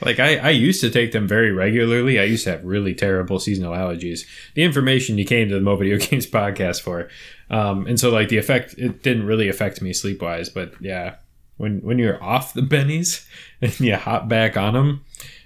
[0.03, 2.19] Like I, I used to take them very regularly.
[2.19, 4.25] I used to have really terrible seasonal allergies.
[4.55, 7.07] The information you came to the Mo Video Games podcast for,
[7.51, 10.49] um, and so like the effect, it didn't really affect me sleep wise.
[10.49, 11.17] But yeah,
[11.57, 13.27] when when you're off the bennies
[13.61, 15.05] and you hop back on them,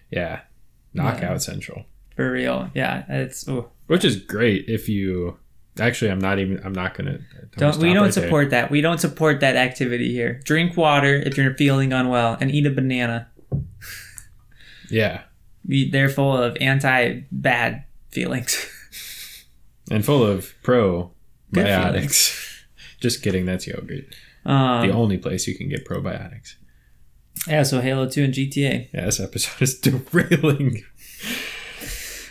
[0.10, 0.40] yeah,
[0.94, 1.38] knockout Yeah.
[1.40, 1.86] central.
[2.16, 2.70] For real.
[2.74, 3.70] Yeah, it's ooh.
[3.88, 5.38] Which is great if you.
[5.80, 6.62] Actually, I'm not even.
[6.64, 7.20] I'm not gonna.
[7.42, 8.24] I'm don't we don't right there.
[8.24, 8.72] support that.
[8.72, 10.40] We don't support that activity here.
[10.46, 13.28] Drink water if you're feeling unwell, and eat a banana.
[14.90, 15.24] Yeah,
[15.68, 18.70] We, they're full of anti bad feelings.
[19.92, 22.64] and full of probiotics.
[23.02, 23.46] Just kidding.
[23.46, 24.06] That's yogurt.
[24.46, 26.56] Um, the only place you can get probiotics.
[27.48, 28.90] yeah, so Halo Two and GTA.
[28.94, 30.84] Yeah, this episode is derailing.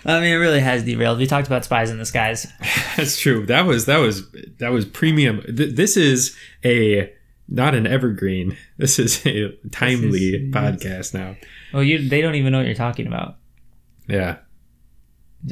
[0.07, 1.19] I mean, it really has derailed.
[1.19, 2.47] We talked about Spies in the Skies.
[2.97, 3.47] That's true.
[3.47, 5.41] That was that was that was premium.
[5.43, 7.13] Th- this is a
[7.49, 8.57] not an evergreen.
[8.77, 11.37] This is a timely is- podcast now.
[11.73, 13.37] Well, you they don't even know what you're talking about.
[14.09, 14.39] Yeah.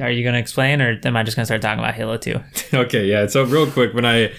[0.01, 2.17] Are you going to explain, or am I just going to start talking about Halo
[2.17, 2.41] 2?
[2.75, 3.05] Okay.
[3.07, 3.27] Yeah.
[3.27, 4.33] So real quick, when I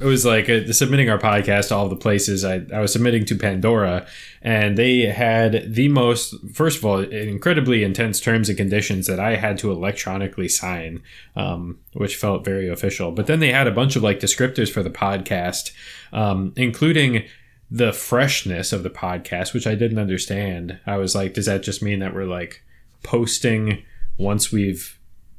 [0.00, 2.44] it was like uh, submitting our podcast to all the places.
[2.44, 4.06] I, I was submitting to Pandora,
[4.42, 9.36] and they had the most, first of all, incredibly intense terms and conditions that I
[9.36, 11.02] had to electronically sign,
[11.34, 13.10] um, which felt very official.
[13.10, 15.72] But then they had a bunch of like descriptors for the podcast,
[16.12, 17.24] um, including
[17.70, 20.78] the freshness of the podcast, which I didn't understand.
[20.86, 22.62] I was like, does that just mean that we're like
[23.02, 23.82] posting
[24.16, 24.98] once we've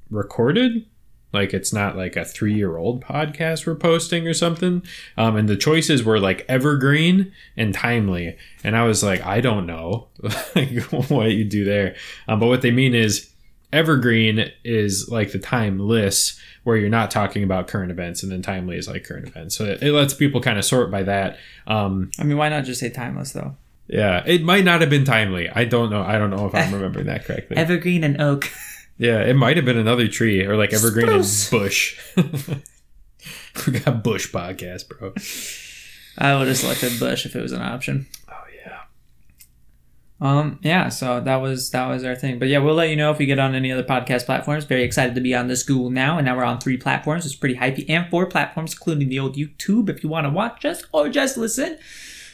[0.09, 0.85] recorded?
[1.31, 4.83] Like it's not like a three year old podcast we're posting or something.
[5.17, 8.37] Um, and the choices were like evergreen and timely.
[8.63, 10.07] And I was like, I don't know
[11.09, 11.95] what you do there.
[12.27, 13.29] Um, but what they mean is
[13.71, 18.77] evergreen is like the timeless where you're not talking about current events and then timely
[18.77, 19.55] is like current events.
[19.55, 21.37] So it, it lets people kind of sort by that.
[21.67, 23.55] Um, I mean, why not just say timeless though?
[23.89, 25.49] yeah, it might not have been timely.
[25.49, 26.03] I don't know.
[26.03, 27.57] I don't know if I'm remembering that correctly.
[27.57, 28.51] Evergreen and oak.
[28.99, 31.51] Yeah, it might have been another tree or like evergreen Spruce.
[31.51, 31.99] and bush.
[33.67, 35.13] we got bush podcast, bro.
[36.17, 38.07] I would have selected Bush if it was an option.
[38.29, 38.79] Oh yeah.
[40.19, 42.39] Um, yeah, so that was that was our thing.
[42.39, 44.65] But yeah, we'll let you know if we get on any other podcast platforms.
[44.65, 47.25] Very excited to be on this Google now, and now we're on three platforms.
[47.25, 49.87] It's pretty hypey, and four platforms, including the old YouTube.
[49.89, 51.77] If you want to watch us or just listen,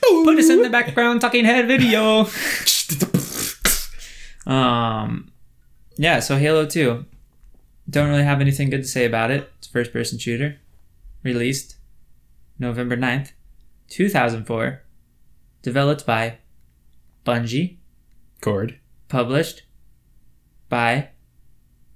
[0.01, 2.25] put us in the background talking head video.
[4.47, 5.31] Um,
[5.97, 7.05] yeah, so Halo Two.
[7.89, 9.51] Don't really have anything good to say about it.
[9.59, 10.59] It's a first person shooter,
[11.23, 11.75] released
[12.57, 13.33] November 9th,
[13.89, 14.81] two thousand four,
[15.61, 16.39] developed by
[17.25, 17.77] Bungie
[18.41, 18.79] Cord.
[19.07, 19.63] published
[20.69, 21.09] by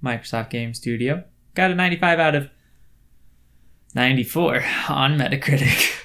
[0.03, 1.23] Microsoft Game Studio.
[1.55, 2.49] Got a 95 out of
[3.95, 5.95] 94 on Metacritic.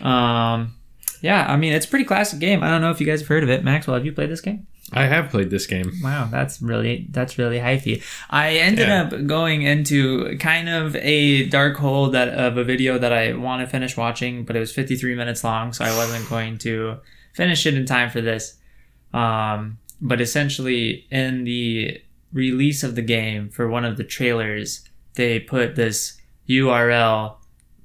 [0.04, 0.76] um,
[1.20, 2.62] yeah, I mean, it's a pretty classic game.
[2.62, 3.64] I don't know if you guys have heard of it.
[3.64, 4.66] Maxwell, have you played this game?
[4.92, 5.92] I have played this game.
[6.02, 8.02] Wow, that's really that's really hypey.
[8.28, 9.02] I ended Yeah.
[9.04, 13.62] up going into kind of a dark hole that of a video that I want
[13.62, 16.96] to finish watching, but it was 53 minutes long, so I wasn't going to
[17.34, 18.58] finish it in time for this.
[19.14, 22.00] Um, but essentially, in the
[22.32, 27.36] release of the game for one of the trailers, they put this URL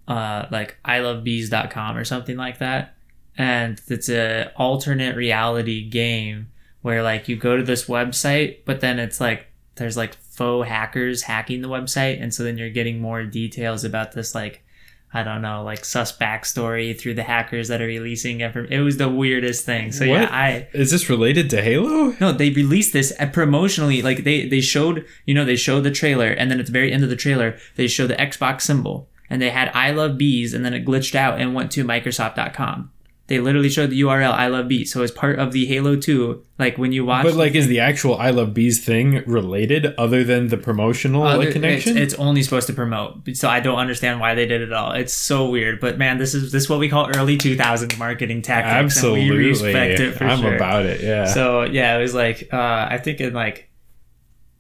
[0.08, 2.96] uh, like ilovebees.com or something like that,
[3.38, 6.48] and it's a alternate reality game
[6.86, 11.24] where like you go to this website, but then it's like there's like faux hackers
[11.24, 14.64] hacking the website, and so then you're getting more details about this like
[15.12, 18.56] I don't know like sus backstory through the hackers that are releasing it.
[18.70, 19.92] It was the weirdest thing.
[19.92, 22.16] So yeah, I Is this related to Halo?
[22.22, 24.04] no, they released this promotionally.
[24.04, 26.92] Like they they showed, you know, they showed the trailer, and then at the very
[26.92, 30.54] end of the trailer, they showed the Xbox symbol, and they had "I love bees,"
[30.54, 32.92] and then it glitched out and went to Microsoft.com.
[33.28, 36.44] They literally showed the URL "I love bees," so as part of the Halo Two,
[36.60, 40.24] like when you watch, But like, is the actual I Love Bees thing related other
[40.24, 41.98] than the promotional other- like connection?
[41.98, 44.92] It's, it's only supposed to promote, so I don't understand why they did it all.
[44.92, 48.44] It's so weird, but man, this is this is what we call early 2000s marketing
[48.44, 48.96] tactics.
[48.96, 50.56] Absolutely, and we respect it for I'm sure.
[50.56, 51.02] about it.
[51.02, 51.26] Yeah.
[51.26, 53.70] So yeah, it was like uh, I think in like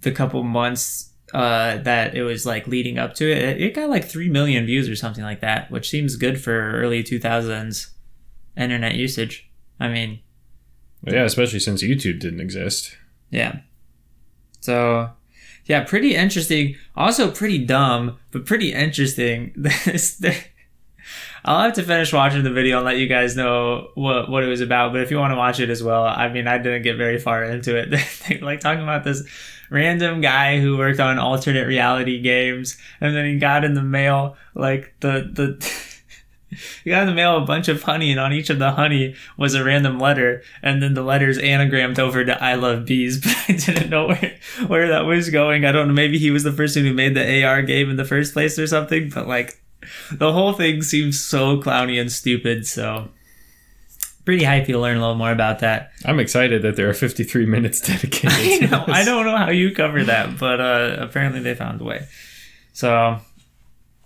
[0.02, 4.06] the couple months uh, that it was like leading up to it, it got like
[4.06, 7.92] three million views or something like that, which seems good for early two thousands
[8.58, 9.50] internet usage.
[9.80, 10.20] I mean,
[11.06, 12.98] yeah, especially since YouTube didn't exist.
[13.30, 13.60] yeah.
[14.62, 15.12] So
[15.66, 16.76] yeah, pretty interesting.
[16.96, 19.54] Also pretty dumb, but pretty interesting.
[19.86, 20.22] This.
[21.48, 24.48] I'll have to finish watching the video and let you guys know what, what it
[24.48, 24.92] was about.
[24.92, 27.20] But if you want to watch it as well, I mean, I didn't get very
[27.20, 27.94] far into it.
[28.42, 29.22] Like talking about this
[29.70, 34.38] random guy who worked on alternate reality games, and then he got in the mail
[34.56, 35.92] like the the.
[36.84, 39.16] He got in the mail a bunch of honey, and on each of the honey
[39.38, 43.36] was a random letter, and then the letters anagrammed over to "I love bees." But
[43.50, 44.38] I didn't know where
[44.68, 45.66] where that was going.
[45.66, 45.94] I don't know.
[45.94, 48.68] Maybe he was the person who made the AR game in the first place or
[48.68, 49.10] something.
[49.10, 49.60] But like,
[50.12, 52.66] the whole thing seems so clowny and stupid.
[52.68, 53.10] So,
[54.26, 55.92] pretty hypey to learn a little more about that.
[56.04, 58.32] I'm excited that there are 53 minutes dedicated.
[58.32, 58.86] I to know.
[58.88, 62.08] I don't know how you cover that, but uh, apparently they found a way.
[62.74, 63.20] So,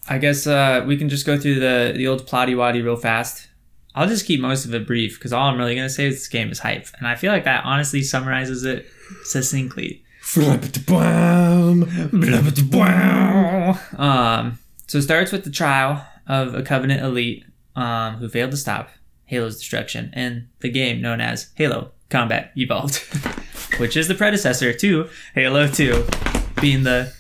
[0.10, 3.48] I guess uh, we can just go through the the old plotty waddy real fast.
[3.94, 6.28] I'll just keep most of it brief because all I'm really gonna say is this
[6.28, 8.88] game is hype, and I feel like that honestly summarizes it
[9.24, 10.04] succinctly.
[13.98, 17.46] Um, so it starts with the trial of a Covenant elite
[17.76, 18.90] um, who failed to stop
[19.26, 22.98] Halo's destruction and the game known as Halo Combat Evolved,
[23.80, 26.06] which is the predecessor to Halo 2,
[26.62, 27.14] being the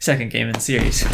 [0.00, 1.04] second game in the series.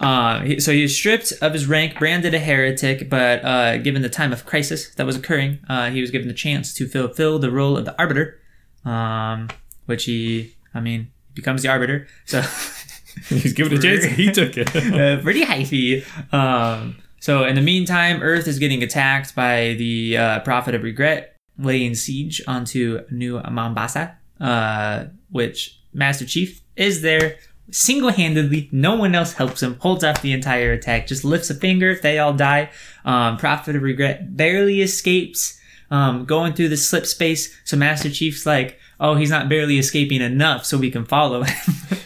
[0.00, 4.02] Uh, he- so he was stripped of his rank, branded a heretic, but uh, given
[4.02, 7.38] the time of crisis that was occurring, uh, he was given the chance to fulfill
[7.38, 8.38] the role of the Arbiter,
[8.84, 9.48] um,
[9.86, 12.06] which he, I mean, becomes the Arbiter.
[12.26, 12.42] So
[13.28, 14.68] He's given a chance he took it.
[14.76, 16.04] uh, pretty hyphy.
[16.34, 21.34] Um, so in the meantime, Earth is getting attacked by the uh, Prophet of Regret,
[21.58, 27.36] laying siege onto New Mombasa, uh, which Master Chief is there
[27.70, 28.68] single-handedly.
[28.72, 29.78] No one else helps him.
[29.80, 31.06] Holds off the entire attack.
[31.06, 31.94] Just lifts a finger.
[31.94, 32.70] They all die.
[33.04, 35.60] Um, Prophet of Regret barely escapes.
[35.90, 37.56] Um, going through the slip space.
[37.64, 41.98] So Master Chief's like, oh, he's not barely escaping enough, so we can follow him.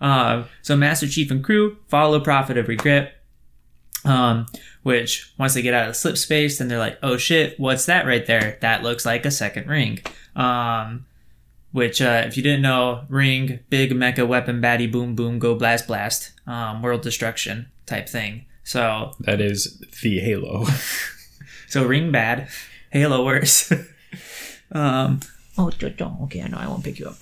[0.00, 3.16] uh, so Master Chief and crew follow Prophet of Regret.
[4.04, 4.46] Um,
[4.82, 7.86] which once they get out of the slip space, then they're like, oh shit, what's
[7.86, 8.58] that right there?
[8.60, 10.00] That looks like a second ring.
[10.34, 11.06] Um,
[11.72, 15.86] which, uh, if you didn't know, ring, big mecha weapon, baddie, boom, boom, go blast,
[15.86, 18.46] blast, um, world destruction type thing.
[18.64, 20.66] So, That is the Halo.
[21.68, 22.48] so ring bad,
[22.90, 23.72] Halo worse.
[24.72, 25.20] um,
[25.58, 27.16] oh, Jojo, okay, I know I won't pick you up.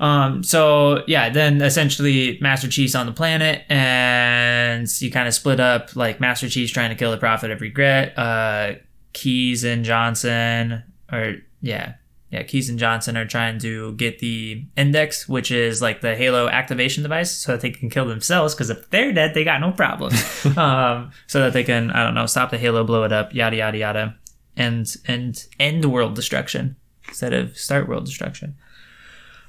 [0.00, 5.60] Um, so yeah, then essentially Master Chief's on the planet, and you kind of split
[5.60, 5.96] up.
[5.96, 8.16] Like Master Chief's trying to kill the Prophet of Regret.
[8.18, 8.74] Uh,
[9.12, 11.94] Keyes and Johnson, or yeah,
[12.30, 16.48] yeah, Keyes and Johnson are trying to get the index, which is like the Halo
[16.48, 18.54] activation device, so that they can kill themselves.
[18.54, 20.12] Because if they're dead, they got no problem.
[20.56, 23.56] um, so that they can, I don't know, stop the Halo, blow it up, yada
[23.56, 24.16] yada yada,
[24.56, 26.76] and and end world destruction
[27.06, 28.56] instead of start world destruction.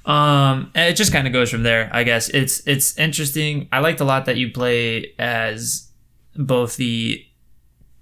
[0.06, 2.30] Um, it just kind of goes from there, I guess.
[2.30, 3.68] It's it's interesting.
[3.72, 5.90] I liked a lot that you play as
[6.34, 7.22] both the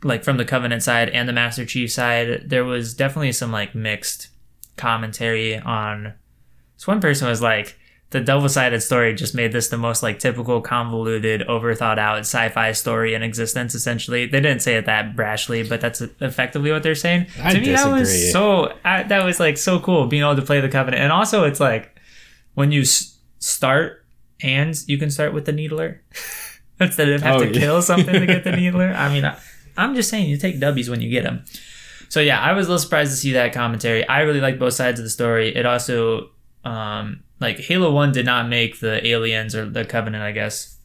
[0.04, 2.48] like from the Covenant side and the Master Chief side.
[2.48, 4.28] There was definitely some like mixed
[4.78, 6.14] commentary on.
[6.76, 7.76] So one person was like,
[8.10, 13.12] the double-sided story just made this the most like typical convoluted overthought out sci-fi story
[13.12, 17.26] in existence essentially they didn't say it that brashly but that's effectively what they're saying
[17.42, 18.30] I to me that was disagree.
[18.32, 21.44] so I, that was like so cool being able to play the covenant and also
[21.44, 22.00] it's like
[22.54, 24.06] when you s- start
[24.40, 26.00] and you can start with the needler
[26.80, 27.60] instead of have Oh, to yeah.
[27.60, 29.38] kill something to get the needler i mean I,
[29.76, 31.44] i'm just saying you take w's when you get them
[32.08, 34.06] so yeah i was a little surprised to see that commentary.
[34.08, 35.54] I really like both sides of the story.
[35.54, 36.30] It also
[36.64, 40.76] um like halo 1 did not make the aliens or the covenant i guess.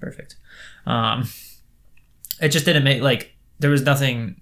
[0.00, 0.36] Perfect.
[0.86, 1.28] Um
[2.40, 4.40] it just didn't make like there was nothing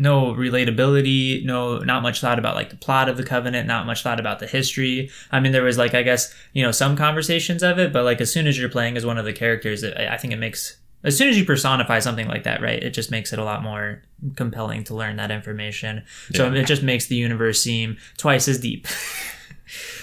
[0.00, 4.02] no relatability no not much thought about like the plot of the covenant not much
[4.02, 5.10] thought about the history.
[5.32, 8.20] I mean there was like i guess you know some conversations of it but like
[8.20, 10.76] as soon as you're playing as one of the characters it, i think it makes
[11.04, 13.62] as soon as you personify something like that right it just makes it a lot
[13.62, 14.02] more
[14.36, 16.02] compelling to learn that information.
[16.34, 16.60] So Yeah.
[16.60, 18.86] it just makes the universe seem twice as deep.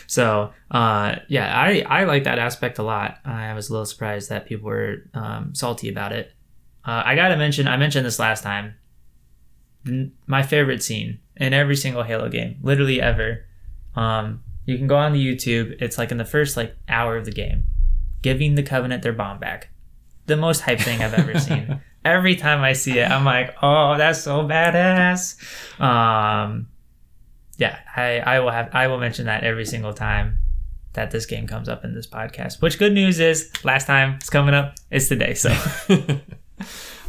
[0.08, 3.18] So uh, yeah i i like that aspect a lot.
[3.26, 6.32] I was a little surprised that people were um, salty about it.
[6.86, 8.76] Uh, i gotta mention i mentioned this last time.
[10.28, 13.46] My favorite scene in every single halo game literally ever.
[13.96, 15.76] Um, you can go on the youtube.
[15.82, 17.64] It's like in the first like hour of the game
[18.22, 19.70] giving the covenant their bomb back
[20.26, 21.82] the most hype thing i've ever seen.
[22.06, 25.36] Every time i see it i'm like oh that's so badass.
[25.82, 26.68] Um,
[27.58, 30.38] yeah i i will have i will mention that every single time
[30.94, 34.30] that this game comes up in this podcast which good news is last time it's
[34.30, 35.50] coming up it's today so.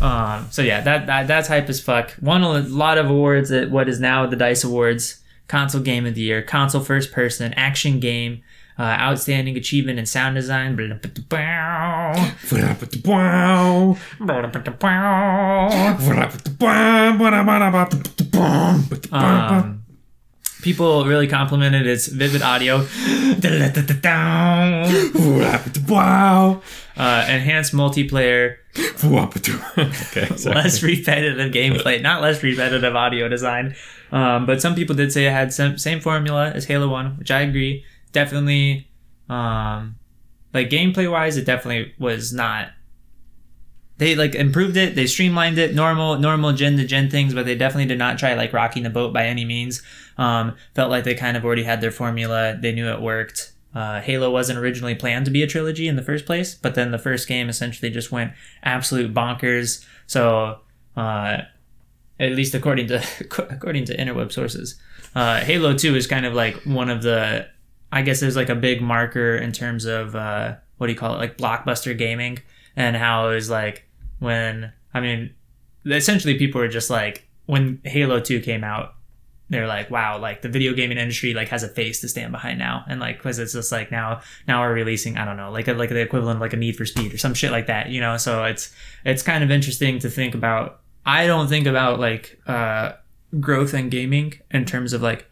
[0.01, 2.15] Um so yeah that, that that's hype as fuck.
[2.21, 6.15] Won a lot of awards at what is now the dice awards console game of
[6.15, 8.43] the year console first person action game
[8.79, 10.77] uh, outstanding achievement in sound design
[19.13, 19.85] um,
[20.63, 22.87] people really complimented its vivid audio
[26.97, 28.57] uh, enhanced multiplayer
[29.79, 30.55] okay, sorry.
[30.57, 33.75] less repetitive gameplay, not less repetitive audio design.
[34.13, 37.31] Um, but some people did say it had some same formula as Halo One, which
[37.31, 37.85] I agree.
[38.17, 38.89] Definitely,
[39.29, 39.97] um,
[40.55, 42.71] like gameplay wise, it definitely was not.
[43.99, 44.95] They like improved it.
[44.95, 45.75] They streamlined it.
[45.75, 48.89] Normal, normal gen to gen things, but they definitely did not try like rocking the
[48.89, 49.83] boat by any means.
[50.17, 52.57] Um, felt like they kind of already had their formula.
[52.59, 53.53] They knew it worked.
[53.75, 56.91] Uh, Halo wasn't originally planned to be a trilogy in the first place, but then
[56.91, 59.85] the first game essentially just went absolute bonkers.
[60.07, 60.61] So,
[60.97, 61.43] uh,
[62.19, 63.05] at least according to
[63.51, 64.77] according to interweb sources,
[65.15, 67.49] uh, Halo Two is kind of like one of the,
[67.93, 71.15] I guess, there's like a big marker in terms of uh, what do you call
[71.15, 72.39] it, like blockbuster gaming,
[72.75, 75.35] and how it was like when I mean,
[75.87, 78.95] essentially people were just like when Halo Two came out,
[79.49, 82.59] they're like, wow, like the video gaming industry like has a face to stand behind
[82.59, 85.69] now, and like because it's just like now now we're releasing I don't know like
[85.69, 87.91] a, like the equivalent of like a Need for Speed or some shit like that,
[87.91, 88.17] you know.
[88.17, 88.75] So it's
[89.05, 90.81] it's kind of interesting to think about.
[91.05, 92.95] I don't think about like uh,
[93.39, 95.31] growth in gaming in terms of like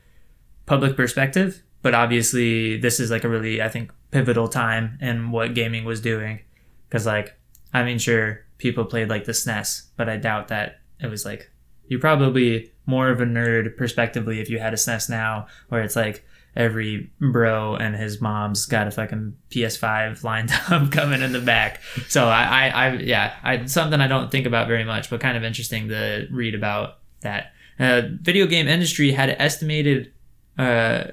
[0.67, 5.55] public perspective, but obviously this is like a really I think pivotal time in what
[5.55, 6.41] gaming was doing.
[6.89, 7.39] Because like,
[7.75, 11.51] I mean, sure, people played like the SNES, but I doubt that it was like
[11.87, 15.95] you probably more of a nerd perspectively if you had a SNES now, where it's
[15.95, 16.25] like
[16.57, 21.83] every bro and his mom's got a fucking PS5 lined up coming in the back.
[22.09, 25.37] So I, I, I yeah, I something I don't think about very much, but kind
[25.37, 27.53] of interesting to read about that.
[27.79, 30.13] Uh, video game industry had estimated
[30.57, 31.09] uh,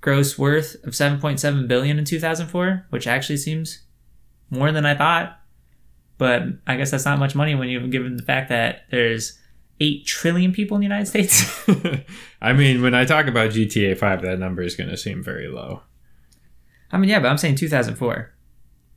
[0.00, 3.82] gross worth of 7.7 billion in 2004, which actually seems
[4.50, 5.38] more than I thought.
[6.18, 9.38] But I guess that's not much money when you given the fact that there's
[9.80, 11.68] 8 trillion people in the United States.
[12.42, 15.48] I mean, when I talk about GTA 5, that number is going to seem very
[15.48, 15.82] low.
[16.92, 18.32] I mean, yeah, but I'm saying 2004.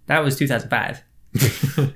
[0.08, 1.04] That was 2005.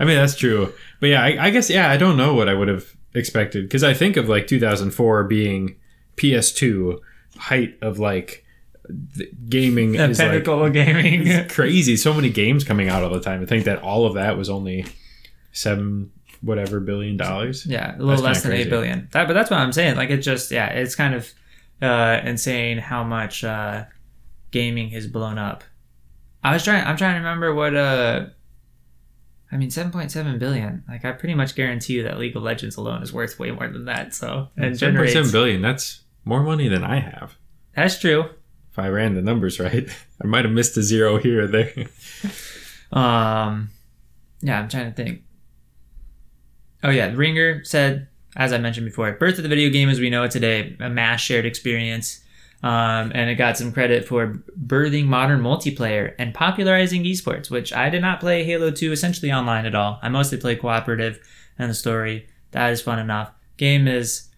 [0.00, 0.72] I mean, that's true.
[1.00, 3.82] But yeah, I, I guess, yeah, I don't know what I would have expected because
[3.82, 5.76] I think of like 2004 being
[6.16, 6.98] PS2
[7.36, 8.44] height of like
[9.48, 11.48] gaming The is like pinnacle of gaming.
[11.48, 11.96] crazy.
[11.96, 13.42] So many games coming out all the time.
[13.42, 14.86] I think that all of that was only
[15.52, 16.10] seven
[16.40, 17.66] whatever billion dollars.
[17.66, 18.70] Yeah, a little That's less than eight crazy.
[18.70, 19.08] billion.
[19.12, 19.96] That, but that's what I'm saying.
[19.96, 21.32] Like it just yeah, it's kind of
[21.82, 23.84] uh, insane how much uh,
[24.50, 25.64] gaming has blown up.
[26.42, 26.84] I was trying.
[26.86, 27.74] I'm trying to remember what.
[27.74, 28.26] Uh,
[29.50, 30.84] I mean, seven point seven billion.
[30.88, 33.66] Like I pretty much guarantee you that League of Legends alone is worth way more
[33.68, 34.14] than that.
[34.14, 35.12] So and Seven point generates.
[35.14, 35.62] seven billion.
[35.62, 37.36] That's more money than I have.
[37.74, 38.28] That's true.
[38.78, 39.88] If I ran the numbers right,
[40.22, 41.72] I might have missed a zero here or there.
[42.92, 43.70] Um,
[44.40, 45.22] yeah, I'm trying to think.
[46.84, 48.06] Oh yeah, Ringer said,
[48.36, 50.88] as I mentioned before, birth of the video game as we know it today, a
[50.88, 52.24] mass shared experience,
[52.62, 57.90] um, and it got some credit for birthing modern multiplayer and popularizing esports, which I
[57.90, 59.98] did not play Halo 2 essentially online at all.
[60.02, 61.18] I mostly play cooperative
[61.58, 62.28] and the story.
[62.52, 63.32] That is fun enough.
[63.56, 64.28] Game is,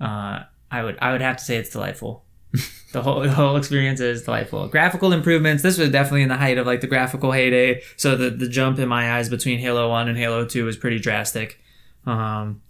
[0.00, 2.24] uh, I would I would have to say it's delightful.
[2.92, 4.66] The whole, the whole experience is delightful.
[4.66, 5.62] Graphical improvements.
[5.62, 7.82] This was definitely in the height of like the graphical heyday.
[7.96, 10.98] So the, the jump in my eyes between Halo 1 and Halo 2 was pretty
[10.98, 11.60] drastic.
[12.04, 12.62] Um,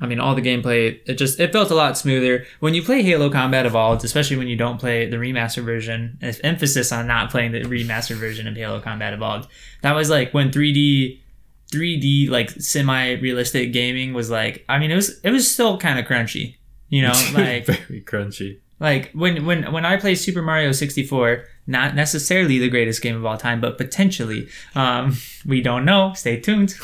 [0.00, 2.46] I mean, all the gameplay, it just, it felt a lot smoother.
[2.60, 6.90] When you play Halo Combat Evolved, especially when you don't play the remaster version, emphasis
[6.90, 9.50] on not playing the remaster version of Halo Combat Evolved,
[9.82, 11.20] that was like when 3D
[11.70, 16.06] 3D like semi-realistic gaming was like I mean it was it was still kind of
[16.06, 16.56] crunchy
[16.88, 18.60] you know like very crunchy.
[18.80, 23.26] Like when when when I play Super Mario 64, not necessarily the greatest game of
[23.26, 24.48] all time, but potentially.
[24.74, 25.16] Um,
[25.46, 26.12] we don't know.
[26.14, 26.74] Stay tuned.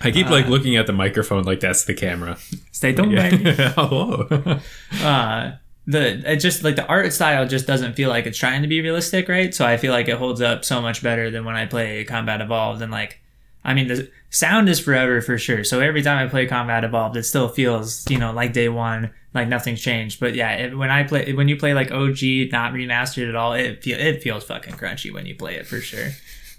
[0.00, 2.36] I keep like looking at the microphone like that's the camera.
[2.72, 3.52] Stay tuned, baby.
[3.56, 4.60] Hello.
[5.02, 5.56] Uh,
[5.86, 8.80] the it just like the art style just doesn't feel like it's trying to be
[8.80, 9.54] realistic, right?
[9.54, 12.40] So I feel like it holds up so much better than when I play Combat
[12.40, 13.20] Evolved and like.
[13.64, 15.64] I mean, the sound is forever for sure.
[15.64, 19.10] So every time I play Combat Evolved, it still feels, you know, like day one,
[19.32, 20.20] like nothing's changed.
[20.20, 23.54] But yeah, it, when I play, when you play like OG, not remastered at all,
[23.54, 26.10] it feel it feels fucking crunchy when you play it for sure.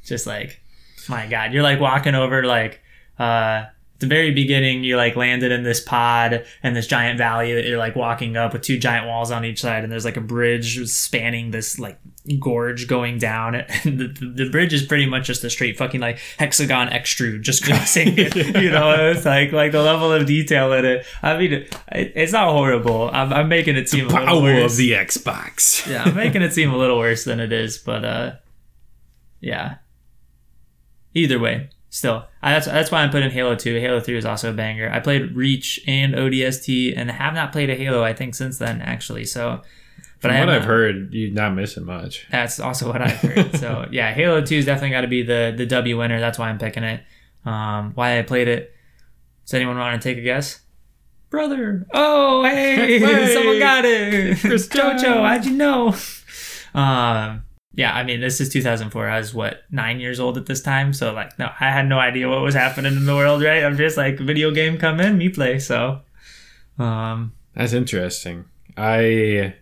[0.03, 0.59] Just like,
[1.07, 2.81] my God, you're like walking over like,
[3.19, 7.53] uh, at the very beginning, you like landed in this pod and this giant valley
[7.53, 10.17] that you're like walking up with two giant walls on each side, and there's like
[10.17, 11.97] a bridge spanning this like
[12.39, 13.55] gorge going down.
[13.85, 17.41] And the, the, the bridge is pretty much just a straight fucking like hexagon extrude
[17.41, 18.35] just crossing it.
[18.35, 21.05] You know, it's like like the level of detail in it.
[21.21, 23.09] I mean, it, it's not horrible.
[23.11, 24.71] I'm, I'm making it seem a little Power worse.
[24.71, 25.87] of the Xbox.
[25.91, 28.31] yeah, I'm making it seem a little worse than it is, but uh,
[29.39, 29.75] yeah.
[31.13, 33.79] Either way, still, I, that's that's why I'm putting Halo 2.
[33.79, 34.89] Halo 3 is also a banger.
[34.91, 38.03] I played Reach and ODST, and have not played a Halo.
[38.03, 39.25] I think since then, actually.
[39.25, 39.61] So,
[40.21, 42.25] but From what I've not- heard, you're not missing much.
[42.31, 43.57] That's also what I've heard.
[43.57, 46.19] so yeah, Halo 2's definitely got to be the the W winner.
[46.19, 47.01] That's why I'm picking it.
[47.45, 48.73] Um, why I played it.
[49.45, 50.61] Does anyone want to take a guess?
[51.29, 51.85] Brother.
[51.93, 53.33] Oh, hey, Hey.
[53.33, 54.39] someone got it.
[54.39, 55.89] Chris Jojo, how'd you know?
[56.73, 57.43] Um,
[57.73, 59.09] yeah, I mean, this is 2004.
[59.09, 61.99] I was what nine years old at this time, so like, no, I had no
[61.99, 63.43] idea what was happening in the world.
[63.43, 63.63] Right?
[63.63, 65.59] I'm just like, video game come in, me play.
[65.59, 66.01] So,
[66.79, 68.45] um, That's interesting.
[68.77, 69.55] I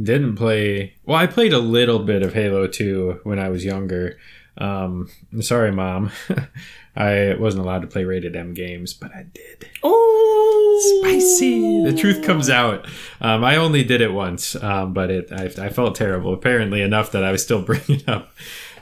[0.00, 0.94] didn't play.
[1.04, 4.18] Well, I played a little bit of Halo 2 when I was younger.
[4.58, 5.08] Um,
[5.40, 6.10] sorry, mom.
[6.96, 9.68] I wasn't allowed to play rated M games, but I did.
[9.82, 11.84] oh, Spicy.
[11.84, 12.86] The truth comes out.
[13.20, 16.32] Um, I only did it once, um, but it I, I felt terrible.
[16.32, 18.30] Apparently enough that I was still bringing up.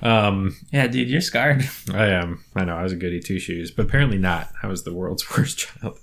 [0.02, 1.68] Um, Yeah, dude, you're scarred.
[1.92, 2.44] I am.
[2.54, 4.50] I know I was a goody two shoes, but apparently not.
[4.62, 5.98] I was the world's worst child.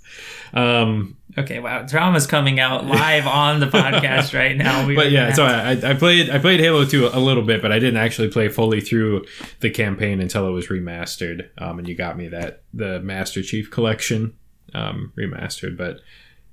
[0.53, 4.85] Um, Okay, wow, drama's coming out live on the podcast right now.
[4.85, 7.71] We but yeah, so I, I played I played Halo 2 a little bit, but
[7.71, 9.25] I didn't actually play fully through
[9.61, 11.49] the campaign until it was remastered.
[11.57, 14.33] Um, and you got me that the Master Chief Collection
[14.73, 15.77] um, remastered.
[15.77, 16.01] But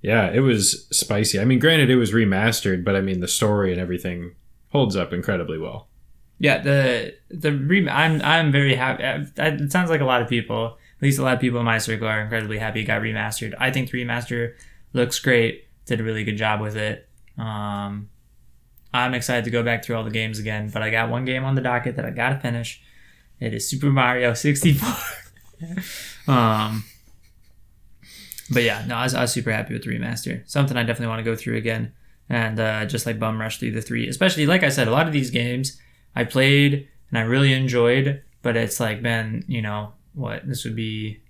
[0.00, 1.40] yeah, it was spicy.
[1.40, 4.36] I mean, granted, it was remastered, but I mean the story and everything
[4.70, 5.87] holds up incredibly well.
[6.38, 9.02] Yeah, the the re- I'm I'm very happy.
[9.36, 11.78] It sounds like a lot of people, at least a lot of people in my
[11.78, 13.54] circle, are incredibly happy it got remastered.
[13.58, 14.54] I think the remaster
[14.92, 15.64] looks great.
[15.86, 17.08] Did a really good job with it.
[17.36, 18.08] Um,
[18.94, 21.44] I'm excited to go back through all the games again, but I got one game
[21.44, 22.80] on the docket that I gotta finish.
[23.40, 24.88] It is Super Mario 64.
[26.28, 26.84] um,
[28.50, 30.48] but yeah, no, I was, I was super happy with the remaster.
[30.48, 31.92] Something I definitely want to go through again,
[32.28, 34.08] and uh, just like bum rush through the three.
[34.08, 35.80] Especially like I said, a lot of these games
[36.18, 40.74] I played and I really enjoyed, but it's like been you know what this would
[40.74, 41.22] be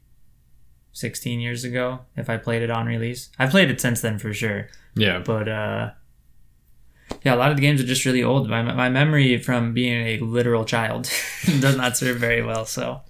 [0.92, 3.28] 16 years ago if I played it on release.
[3.38, 4.68] I played it since then for sure.
[4.94, 5.18] Yeah.
[5.18, 5.90] But uh
[7.22, 8.48] yeah, a lot of the games are just really old.
[8.48, 11.10] My, my memory from being a literal child
[11.60, 12.64] does not serve very well.
[12.64, 13.00] So,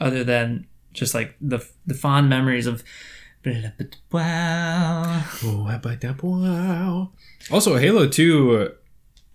[0.00, 2.84] other than just like the the fond memories of
[4.12, 5.24] wow.
[7.50, 8.74] Also, Halo Two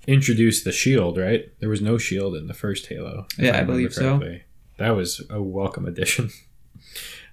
[0.10, 1.45] introduced the shield, right?
[1.60, 3.28] There was no shield in the first Halo.
[3.38, 4.20] Yeah, I, I believe so.
[4.78, 6.30] That was a welcome addition.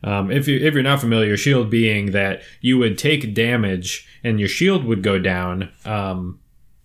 [0.05, 4.39] Um, if you if you're not familiar, shield being that you would take damage and
[4.39, 6.39] your shield would go down, um,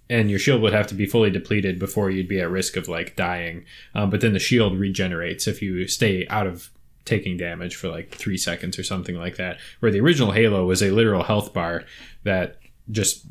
[0.10, 2.88] and your shield would have to be fully depleted before you'd be at risk of
[2.88, 3.66] like dying.
[3.94, 6.70] Um, but then the shield regenerates if you stay out of
[7.04, 9.60] taking damage for like three seconds or something like that.
[9.82, 11.84] Where the original Halo was a literal health bar
[12.24, 13.26] that just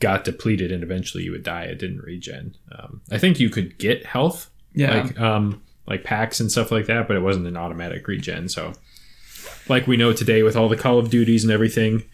[0.00, 1.64] got depleted and eventually you would die.
[1.64, 2.56] It didn't regen.
[2.72, 6.86] Um, I think you could get health, yeah, like um, like packs and stuff like
[6.86, 8.48] that, but it wasn't an automatic regen.
[8.48, 8.72] So
[9.68, 12.04] like we know today with all the Call of Duties and everything.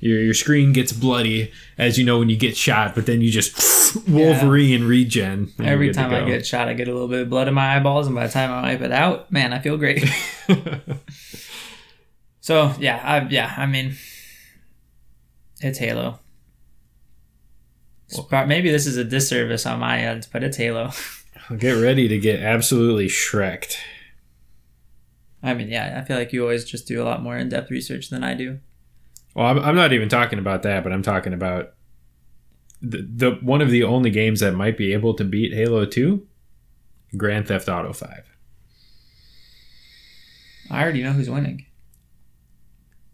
[0.00, 3.30] Your, your screen gets bloody as you know when you get shot, but then you
[3.30, 3.54] just
[4.08, 4.88] Wolverine yeah.
[4.88, 5.52] regen.
[5.62, 8.08] Every time I get shot, I get a little bit of blood in my eyeballs,
[8.08, 10.04] and by the time I wipe it out, man, I feel great.
[12.40, 13.94] so yeah, I, yeah, I mean,
[15.60, 16.18] it's Halo.
[18.16, 20.90] Well, maybe this is a disservice on my end, but it's Halo.
[21.58, 23.78] get ready to get absolutely shreked.
[25.42, 27.70] I mean, yeah, I feel like you always just do a lot more in depth
[27.70, 28.60] research than I do.
[29.34, 31.72] Well, I'm, I'm not even talking about that, but I'm talking about
[32.80, 36.26] the, the one of the only games that might be able to beat Halo 2
[37.16, 38.22] Grand Theft Auto 5.
[40.70, 41.66] I already know who's winning.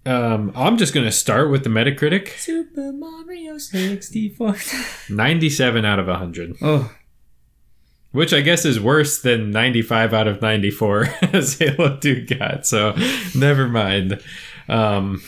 [0.09, 2.31] Um, I'm just going to start with the Metacritic.
[2.39, 4.57] Super Mario 64.
[5.11, 6.57] 97 out of 100.
[6.63, 6.91] Oh,
[8.13, 12.67] which I guess is worse than 95 out of 94 as Halo 2 got.
[12.67, 12.97] So
[13.37, 14.23] never mind.
[14.67, 15.23] Um,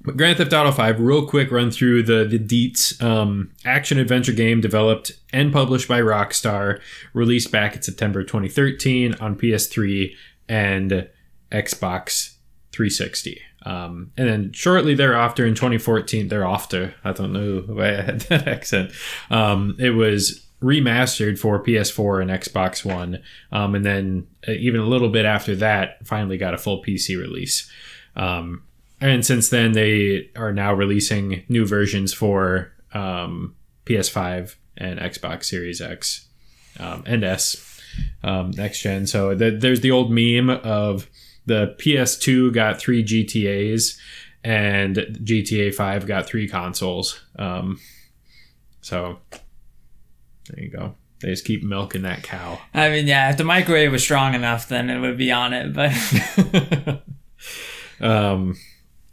[0.00, 3.00] but Grand Theft Auto 5, real quick run through the, the deets.
[3.00, 6.80] Um, action adventure game developed and published by Rockstar,
[7.12, 10.12] released back in September 2013 on PS3
[10.48, 11.08] and
[11.52, 12.33] Xbox
[12.74, 13.40] 360.
[13.64, 18.48] Um, and then shortly thereafter in 2014, thereafter, I don't know why I had that
[18.48, 18.92] accent.
[19.30, 23.22] Um, it was remastered for PS4 and Xbox One,
[23.52, 27.18] um, and then uh, even a little bit after that, finally got a full PC
[27.18, 27.70] release.
[28.16, 28.64] Um,
[29.00, 33.54] and since then, they are now releasing new versions for um,
[33.86, 36.26] PS5 and Xbox Series X
[36.78, 37.80] um, and S
[38.22, 39.06] next gen.
[39.06, 41.08] So the, there's the old meme of
[41.46, 43.98] the PS2 got three GTAs
[44.42, 47.20] and GTA 5 got three consoles.
[47.38, 47.80] Um,
[48.80, 49.18] so
[50.50, 50.94] there you go.
[51.20, 52.60] They just keep milking that cow.
[52.74, 55.72] I mean, yeah, if the microwave was strong enough, then it would be on it.
[55.72, 57.02] But,
[58.06, 58.56] um,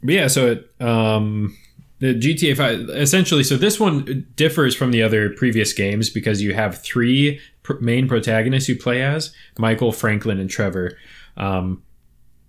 [0.03, 1.55] but yeah, so it, um,
[1.99, 6.53] the GTA 5 essentially, so this one differs from the other previous games because you
[6.53, 10.97] have three pr- main protagonists you play as Michael, Franklin, and Trevor.
[11.38, 11.84] Um,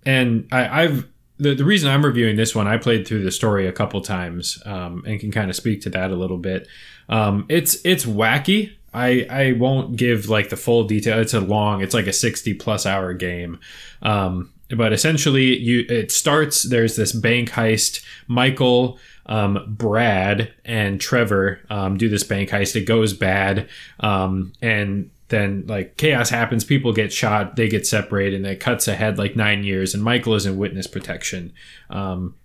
[0.05, 3.67] and I, I've the, the reason I'm reviewing this one, I played through the story
[3.67, 6.67] a couple times um, and can kind of speak to that a little bit.
[7.09, 8.73] Um, it's it's wacky.
[8.93, 11.19] I I won't give like the full detail.
[11.19, 11.81] It's a long.
[11.81, 13.59] It's like a sixty plus hour game.
[14.01, 16.63] Um, but essentially, you it starts.
[16.63, 18.03] There's this bank heist.
[18.27, 22.75] Michael, um, Brad, and Trevor um, do this bank heist.
[22.75, 23.67] It goes bad,
[23.99, 26.63] um, and then like chaos happens.
[26.63, 27.55] People get shot.
[27.55, 29.93] They get separated, and it cuts ahead like nine years.
[29.93, 31.53] And Michael is in witness protection.
[31.89, 32.35] Um,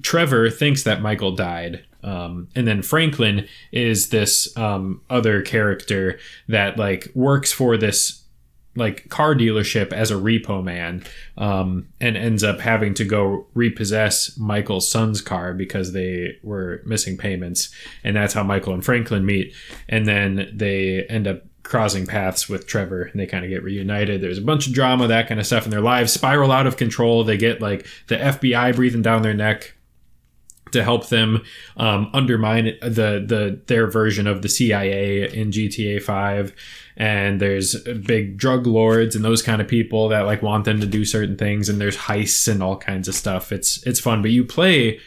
[0.00, 1.84] Trevor thinks that Michael died.
[2.02, 6.18] Um, and then Franklin is this um, other character
[6.48, 8.22] that like works for this
[8.74, 11.04] like car dealership as a repo man
[11.36, 17.18] um, and ends up having to go repossess Michael's son's car because they were missing
[17.18, 17.72] payments.
[18.02, 19.54] And that's how Michael and Franklin meet.
[19.88, 21.42] And then they end up
[21.72, 24.20] crossing paths with Trevor and they kind of get reunited.
[24.20, 26.76] There's a bunch of drama, that kind of stuff, and their lives spiral out of
[26.76, 27.24] control.
[27.24, 29.72] They get like the FBI breathing down their neck
[30.72, 31.42] to help them
[31.78, 36.54] um, undermine the the their version of the CIA in GTA Five.
[36.94, 40.86] And there's big drug lords and those kind of people that like want them to
[40.86, 41.70] do certain things.
[41.70, 43.50] And there's heists and all kinds of stuff.
[43.50, 45.00] It's it's fun, but you play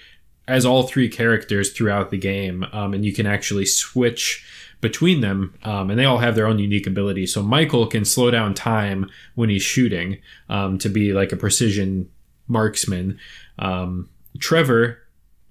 [0.47, 4.43] as all three characters throughout the game, um, and you can actually switch
[4.81, 7.33] between them, um, and they all have their own unique abilities.
[7.33, 10.19] So Michael can slow down time when he's shooting
[10.49, 12.09] um, to be like a precision
[12.47, 13.19] marksman.
[13.59, 14.09] Um,
[14.39, 14.99] Trevor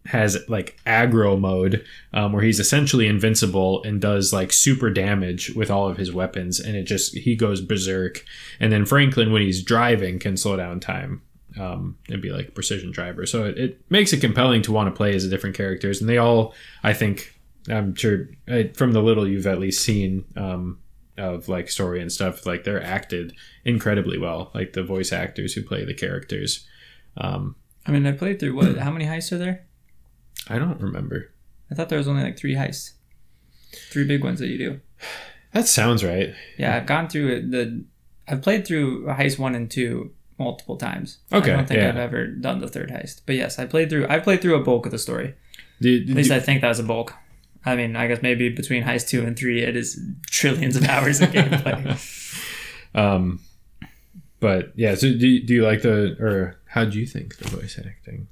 [0.07, 5.71] has like aggro mode um, where he's essentially invincible and does like super damage with
[5.71, 8.23] all of his weapons and it just he goes berserk
[8.61, 11.23] and then franklin when he's driving can slow down time
[11.59, 14.89] um, and be like a precision driver so it, it makes it compelling to want
[14.89, 16.53] to play as the different characters and they all
[16.83, 17.34] i think
[17.69, 20.79] i'm sure uh, from the little you've at least seen um,
[21.17, 23.33] of like story and stuff like they're acted
[23.65, 26.67] incredibly well like the voice actors who play the characters
[27.17, 27.55] um,
[27.87, 28.77] I mean, I played through what?
[28.79, 29.67] How many heists are there?
[30.49, 31.31] i don't remember
[31.71, 32.93] I thought there was only like three heists,
[33.91, 34.81] three big ones that you do.
[35.53, 37.51] that sounds right Yeah, I've gone through it.
[37.51, 37.85] The
[38.29, 41.19] I've played through heist one and two multiple times.
[41.33, 41.91] Okay, I don't think yeah.
[41.91, 44.07] I've ever done the third heist, but yes, I played through.
[44.09, 45.35] I played through a bulk of the story.
[45.81, 47.15] Did- At least did- I think that was a bulk.
[47.67, 51.21] I mean, I guess maybe between heist two and three, it is trillions of hours
[51.21, 52.21] of gameplay.
[52.97, 53.41] Um,
[54.39, 57.79] but yeah, so do, do you like the or how do you think the voice
[57.79, 58.29] acting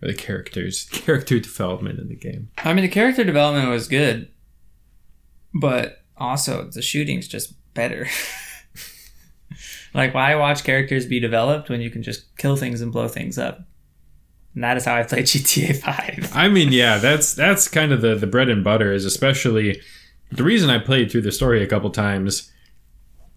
[0.00, 2.50] or the characters character development in the game?
[2.58, 4.30] I mean, the character development was good,
[5.52, 8.08] but also the shooting's just better.
[9.94, 13.38] like, why watch characters be developed when you can just kill things and blow things
[13.38, 13.66] up?
[14.54, 16.32] And that is how I played GTA 5.
[16.34, 18.92] I mean, yeah, that's that's kind of the the bread and butter.
[18.92, 19.80] Is especially
[20.30, 22.50] the reason I played through the story a couple times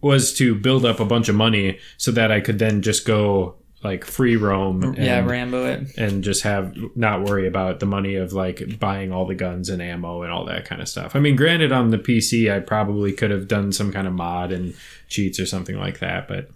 [0.01, 3.55] was to build up a bunch of money so that I could then just go
[3.84, 5.97] like free roam and, yeah, Rambo it.
[5.97, 9.82] and just have not worry about the money of like buying all the guns and
[9.82, 11.16] ammo and all that kind of stuff.
[11.16, 14.51] I mean, granted, on the PC, I probably could have done some kind of mod
[14.51, 14.76] and
[15.07, 16.49] cheats or something like that, but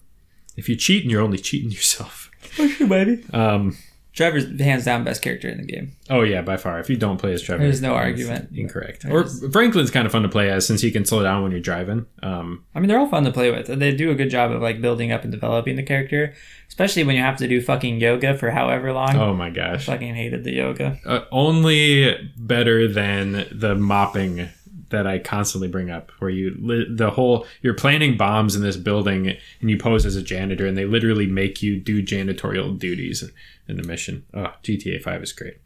[0.57, 2.31] if you cheat and you're only cheating yourself.
[2.57, 3.23] baby.
[3.31, 3.77] Um,
[4.13, 5.95] Trevor's hands down best character in the game.
[6.09, 6.79] oh yeah, by far.
[6.79, 8.49] If you don't play as Trevor, There's no argument.
[8.55, 9.05] Incorrect.
[9.05, 11.61] Or Franklin's kind of fun to play as since he can slow down when you're
[11.61, 12.05] driving.
[12.23, 13.67] Um, I mean, they're all fun to play with.
[13.67, 16.33] They do a good job of like building up and developing the character,
[16.67, 19.15] especially when you have to do fucking yoga for however long.
[19.15, 19.85] oh my I gosh.
[19.85, 20.97] fucking hated the yoga.
[21.05, 24.49] uh, only better than the mopping
[24.89, 26.55] that I constantly bring up, where you
[26.95, 30.77] the whole you're planting bombs in this building and you pose as a janitor, and
[30.77, 33.23] they literally make you do janitorial duties
[33.67, 34.25] in the mission.
[34.33, 35.57] Oh, GTA Five is great.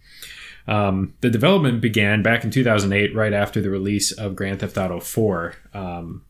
[0.68, 5.00] Um, the development began back in 2008, right after the release of Grand Theft Auto
[5.00, 5.54] 4.
[5.74, 6.24] Um,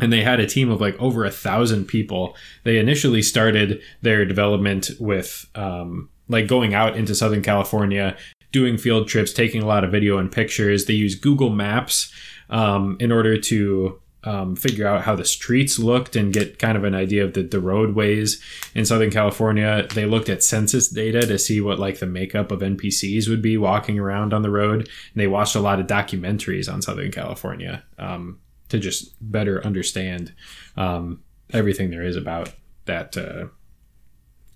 [0.00, 2.34] and they had a team of like over a thousand people.
[2.64, 8.16] They initially started their development with um, like going out into Southern California,
[8.52, 10.86] doing field trips, taking a lot of video and pictures.
[10.86, 12.12] They use Google Maps
[12.48, 16.84] um, in order to um, figure out how the streets looked and get kind of
[16.84, 18.42] an idea of the, the roadways
[18.74, 19.86] in Southern California.
[19.94, 23.56] They looked at census data to see what like the makeup of NPCs would be
[23.56, 24.80] walking around on the road.
[24.80, 28.38] And they watched a lot of documentaries on Southern California um,
[28.68, 30.34] to just better understand
[30.76, 31.22] um,
[31.52, 32.52] everything there is about
[32.84, 33.46] that uh,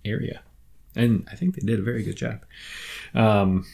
[0.04, 0.42] area.
[0.94, 2.44] And I think they did a very good job.
[3.14, 3.64] Um,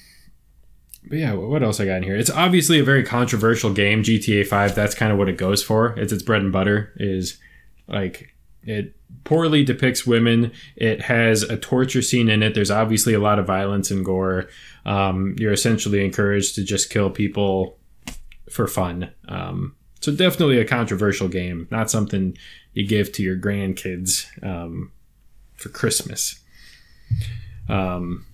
[1.08, 2.16] but yeah, what else I got in here?
[2.16, 4.74] It's obviously a very controversial game, GTA 5.
[4.74, 5.98] That's kind of what it goes for.
[5.98, 7.38] It's its bread and butter is
[7.88, 8.94] like it
[9.24, 10.52] poorly depicts women.
[10.76, 12.54] It has a torture scene in it.
[12.54, 14.48] There's obviously a lot of violence and gore.
[14.84, 17.78] Um, you're essentially encouraged to just kill people
[18.50, 19.10] for fun.
[19.28, 22.36] Um, so definitely a controversial game, not something
[22.72, 24.92] you give to your grandkids um,
[25.56, 26.40] for Christmas.
[27.68, 28.26] Um,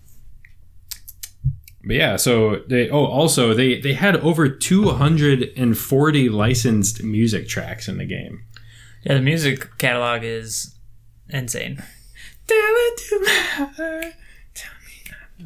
[1.87, 7.99] but yeah, so they oh also they they had over 240 licensed music tracks in
[7.99, 8.43] the game.
[9.05, 10.75] Yeah, the music catalog is
[11.29, 11.81] insane.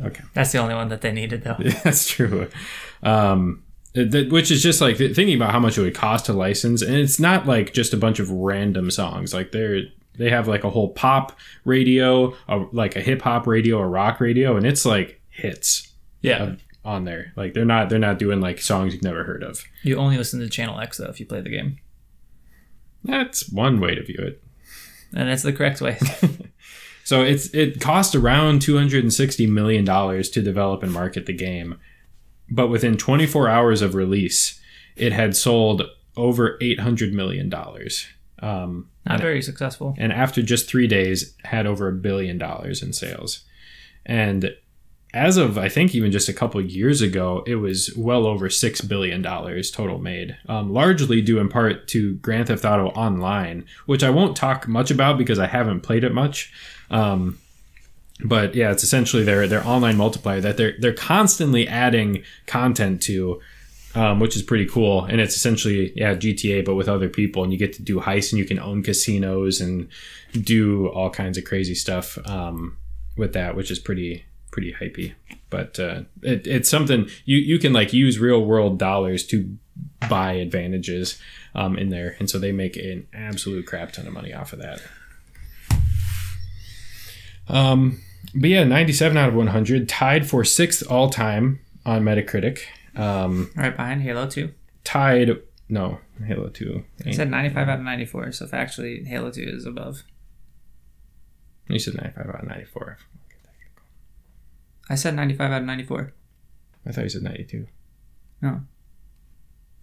[0.02, 0.22] Okay.
[0.32, 1.56] That's the only one that they needed, though.
[1.58, 2.48] Yeah, that's true.
[3.02, 6.80] Um, that, which is just like thinking about how much it would cost to license,
[6.80, 9.34] and it's not like just a bunch of random songs.
[9.34, 9.82] Like they're
[10.16, 14.20] they have like a whole pop radio, a, like a hip hop radio, a rock
[14.20, 15.89] radio, and it's like hits
[16.22, 16.54] Yeah,
[16.84, 17.32] on there.
[17.36, 19.62] Like they're not they're not doing like songs you've never heard of.
[19.82, 21.78] you only listen to Channel X though if you play the game,
[23.04, 24.42] That's one way to view it.
[25.14, 25.98] and that's the correct way.
[27.02, 31.26] So it's it cost around two hundred and sixty million dollars to develop and market
[31.26, 31.76] the game,
[32.48, 34.60] but within twenty four hours of release,
[34.94, 35.82] it had sold
[36.16, 38.06] over eight hundred million dollars.
[38.40, 39.94] Um, Not very successful.
[39.98, 43.42] and after just three days, had over a billion dollars in sales.
[44.06, 44.54] And
[45.12, 48.80] as of I think even just a couple years ago, it was well over six
[48.80, 54.04] billion dollars total made, um, largely due in part to Grand Theft Auto Online, which
[54.04, 56.52] I won't talk much about because I haven't played it much.
[56.90, 57.38] Um,
[58.24, 63.40] but yeah, it's essentially their their online multiplier that they're they're constantly adding content to,
[63.96, 65.04] um, which is pretty cool.
[65.04, 68.30] And it's essentially yeah GTA but with other people, and you get to do heists
[68.30, 69.88] and you can own casinos and
[70.32, 72.76] do all kinds of crazy stuff um,
[73.16, 75.14] with that, which is pretty pretty hypey.
[75.48, 79.56] But uh, it, it's something you you can like use real world dollars to
[80.08, 81.20] buy advantages
[81.54, 84.60] um, in there, and so they make an absolute crap ton of money off of
[84.60, 84.80] that.
[87.48, 88.00] Um,
[88.34, 92.60] but yeah, 97 out of 100, tied for sixth all time on Metacritic.
[92.94, 94.52] Um, Right behind Halo 2.
[94.84, 96.84] tied, no, Halo 2.
[97.06, 100.02] I said 95 out of 94, so factually, Halo 2 is above.
[101.68, 102.98] You said 95 out of 94.
[104.90, 106.12] I said 95 out of 94.
[106.86, 107.66] I thought you said 92.
[108.42, 108.60] No.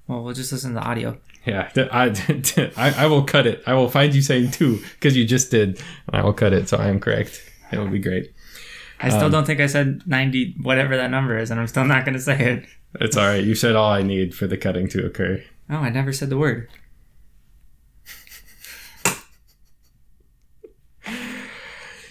[0.08, 1.18] Well, we'll just listen to the audio.
[1.46, 2.14] Yeah, I,
[2.78, 3.64] I, I will cut it.
[3.66, 5.82] I will find you saying two because you just did.
[6.08, 7.42] and I will cut it, so I am correct.
[7.72, 8.34] It will be great.
[9.00, 11.86] I still Um, don't think I said 90, whatever that number is, and I'm still
[11.86, 12.66] not going to say it.
[13.00, 13.44] It's all right.
[13.44, 15.44] You said all I need for the cutting to occur.
[15.70, 16.70] Oh, I never said the word.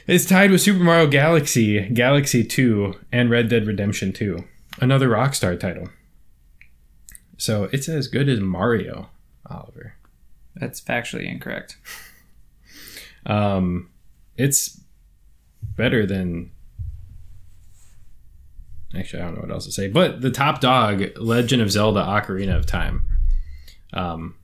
[0.07, 4.39] It's tied with Super Mario Galaxy, Galaxy 2, and Red Dead Redemption 2,
[4.81, 5.89] another Rockstar title.
[7.37, 9.11] So it's as good as Mario,
[9.51, 9.95] Oliver.
[10.55, 11.79] That's factually incorrect.
[13.29, 13.91] Um,
[14.37, 14.81] it's
[15.77, 16.53] better than.
[18.97, 19.89] Actually, I don't know what else to say.
[19.89, 23.03] But the top dog, Legend of Zelda: Ocarina of Time,
[23.93, 24.37] um,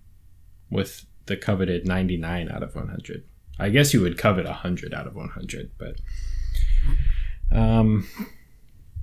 [0.68, 3.22] with the coveted 99 out of 100.
[3.58, 5.96] I guess you would covet 100 out of 100, but
[7.50, 8.08] um,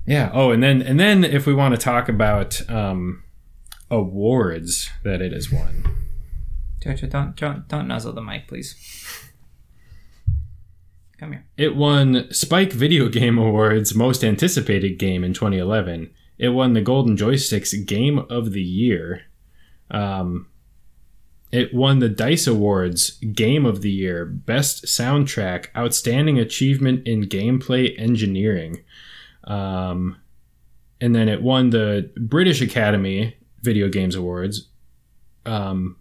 [0.06, 0.30] yeah.
[0.32, 3.22] Oh, and then and then if we want to talk about um,
[3.90, 5.84] awards that it has won.
[6.80, 8.74] Jojo, don't, don't, don't nuzzle the mic, please.
[11.18, 11.44] Come here.
[11.58, 16.10] It won Spike Video Game Awards Most Anticipated Game in 2011.
[16.38, 19.24] It won the Golden Joysticks Game of the Year.
[19.90, 20.46] Um,
[21.52, 27.98] it won the Dice Awards Game of the Year Best Soundtrack Outstanding Achievement in Gameplay
[27.98, 28.84] Engineering.
[29.44, 30.16] Um,
[31.00, 34.68] and then it won the British Academy Video Games Awards
[35.46, 35.96] um,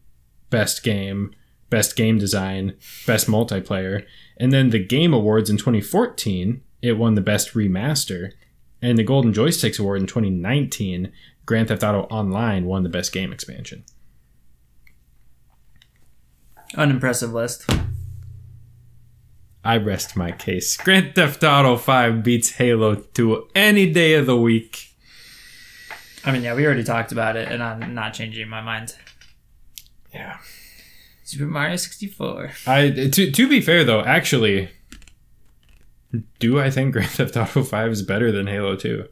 [0.49, 1.33] Best Game,
[1.69, 2.75] Best Game Design,
[3.07, 4.05] Best Multiplayer.
[4.37, 8.31] And then the Game Awards in 2014, it won the Best Remaster.
[8.81, 11.11] And the Golden Joysticks Award in 2019,
[11.45, 13.83] Grand Theft Auto Online won the Best Game Expansion.
[16.75, 17.69] Unimpressive list.
[19.63, 20.77] I rest my case.
[20.77, 24.95] Grand Theft Auto 5 beats Halo 2 any day of the week.
[26.23, 28.95] I mean, yeah, we already talked about it, and I'm not changing my mind.
[30.13, 30.37] Yeah.
[31.23, 32.51] Super Mario 64.
[32.65, 34.69] I to, to be fair though, actually
[36.39, 39.05] do I think Grand Theft Auto 5 is better than Halo 2?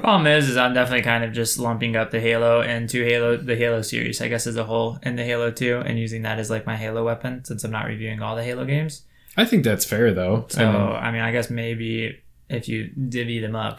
[0.00, 3.56] Problem is, is I'm definitely kind of just lumping up the Halo into Halo, the
[3.56, 6.48] Halo series, I guess, as a whole, and the Halo 2, and using that as
[6.48, 9.02] like my Halo weapon since I'm not reviewing all the Halo games.
[9.36, 10.46] I think that's fair though.
[10.48, 13.78] So, I mean, I mean, I guess maybe if you divvy them up,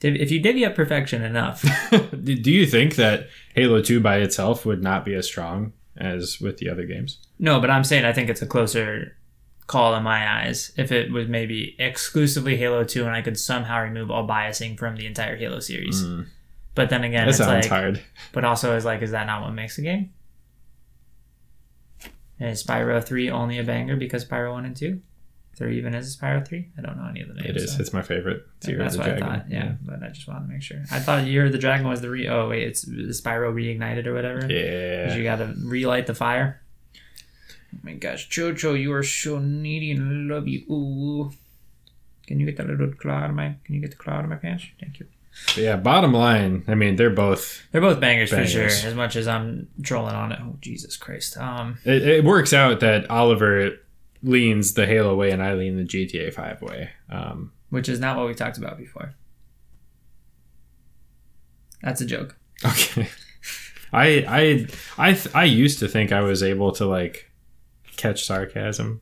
[0.00, 1.62] div- if you divvy up perfection enough,
[2.22, 6.56] do you think that Halo 2 by itself would not be as strong as with
[6.56, 7.18] the other games?
[7.38, 9.16] no, but I'm saying I think it's a closer
[9.66, 13.82] call in my eyes if it was maybe exclusively Halo 2 and I could somehow
[13.82, 16.02] remove all biasing from the entire Halo series.
[16.04, 16.26] Mm,
[16.74, 18.00] But then again, that it's sounds like, hard.
[18.32, 20.10] but also is like, is that not what makes a game?
[22.40, 25.00] Is Spyro 3 only a banger because Spyro 1 and 2?
[25.56, 26.68] There even is a Spyro 3?
[26.76, 27.48] I don't know any of the names.
[27.50, 27.72] It is.
[27.74, 28.42] so- It's my favorite.
[28.58, 29.22] It's Year of That's the what Dragon.
[29.22, 29.50] I thought.
[29.50, 30.82] Yeah, but I just wanted to make sure.
[30.90, 32.26] I thought Year of the Dragon was the re.
[32.28, 34.46] Oh wait, it's the Spyro reignited or whatever.
[34.52, 35.14] Yeah.
[35.14, 36.60] You got to relight the fire.
[37.74, 40.60] Oh my gosh, Jojo, you are so needy and I love you.
[40.70, 41.32] Ooh.
[42.26, 43.56] Can you get that little claw out of my?
[43.64, 44.66] Can you get the claw out of my pants?
[44.80, 45.06] Thank you.
[45.48, 45.76] But yeah.
[45.76, 47.66] Bottom line, I mean, they're both.
[47.72, 48.66] They're both bangers, for sure.
[48.66, 50.38] As much as I'm trolling on it.
[50.42, 51.36] Oh Jesus Christ.
[51.36, 51.78] Um.
[51.84, 53.78] It, it works out that Oliver
[54.22, 56.90] leans the Halo way and I lean the GTA 5 way.
[57.10, 59.14] Um, Which is not what we talked about before.
[61.82, 62.36] That's a joke.
[62.64, 63.08] okay.
[63.92, 64.66] I I
[64.98, 67.30] I th- I used to think I was able to like
[67.96, 69.00] catch sarcasm.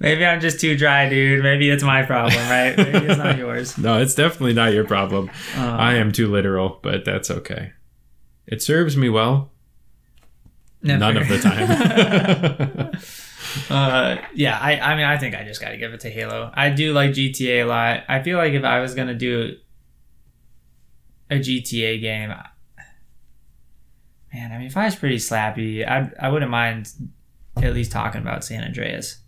[0.00, 1.42] Maybe I'm just too dry, dude.
[1.42, 2.76] Maybe it's my problem, right?
[2.76, 3.78] Maybe it's not yours.
[3.78, 5.30] No, it's definitely not your problem.
[5.56, 7.72] Um, I am too literal, but that's okay.
[8.46, 9.52] It serves me well.
[10.82, 10.98] never.
[10.98, 12.92] None of the time.
[13.68, 16.50] Uh, yeah, I, I mean, I think I just got to give it to Halo.
[16.54, 18.04] I do like GTA a lot.
[18.08, 19.56] I feel like if I was gonna do
[21.30, 22.30] a GTA game,
[24.32, 26.88] man, I mean, if I was pretty slappy, I I wouldn't mind
[27.56, 29.18] at least talking about San Andreas.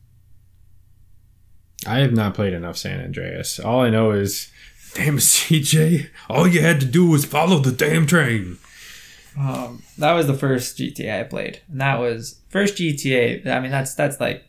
[1.86, 3.60] I have not played enough San Andreas.
[3.60, 4.50] All I know is,
[4.94, 8.58] damn CJ, all you had to do was follow the damn train.
[9.38, 13.46] Um, that was the first GTA I played, and that was first GTA.
[13.46, 14.44] I mean, that's that's like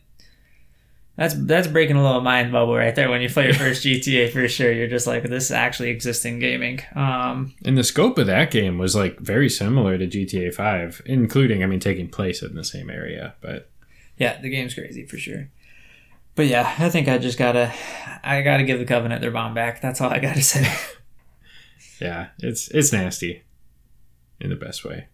[1.16, 4.30] that's that's breaking a little mind bubble right there when you play your first GTA
[4.30, 4.70] for sure.
[4.70, 6.80] You're just like this is actually exists in gaming.
[6.94, 11.62] Um, And the scope of that game was like very similar to GTA 5, including,
[11.62, 13.34] I mean, taking place in the same area.
[13.40, 13.70] But
[14.18, 15.48] yeah, the game's crazy for sure.
[16.34, 17.72] But yeah, I think I just gotta
[18.22, 19.80] I gotta give the Covenant their bomb back.
[19.80, 20.70] That's all I gotta say.
[22.00, 23.42] yeah, it's it's nasty
[24.38, 25.06] in the best way.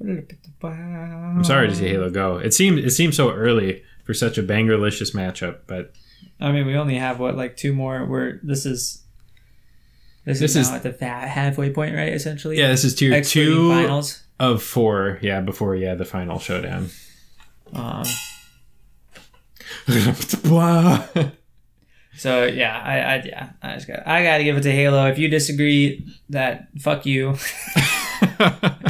[0.00, 0.26] I'm
[0.62, 2.38] I'm sorry to see Halo go.
[2.38, 5.92] It seemed it seemed so early for such a bangerlicious matchup, but
[6.40, 8.04] I mean, we only have what like two more.
[8.04, 9.04] Where this is,
[10.24, 12.12] this, This is, is- now at the halfway point, right?
[12.12, 14.24] Essentially, yeah, this is tier two finals.
[14.40, 15.20] of four.
[15.22, 16.88] Yeah, before yeah the final showdown.
[17.72, 18.02] Um,
[22.16, 25.06] so yeah, I, I yeah, I just got I got to give it to Halo.
[25.06, 27.36] If you disagree, that fuck you.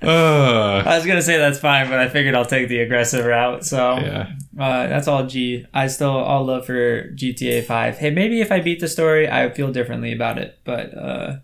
[0.00, 3.64] Uh, I was gonna say that's fine, but I figured I'll take the aggressive route.
[3.64, 4.32] So yeah.
[4.58, 5.66] uh, that's all G.
[5.74, 7.98] I still all love for GTA Five.
[7.98, 10.58] Hey, maybe if I beat the story, I feel differently about it.
[10.64, 11.36] But uh,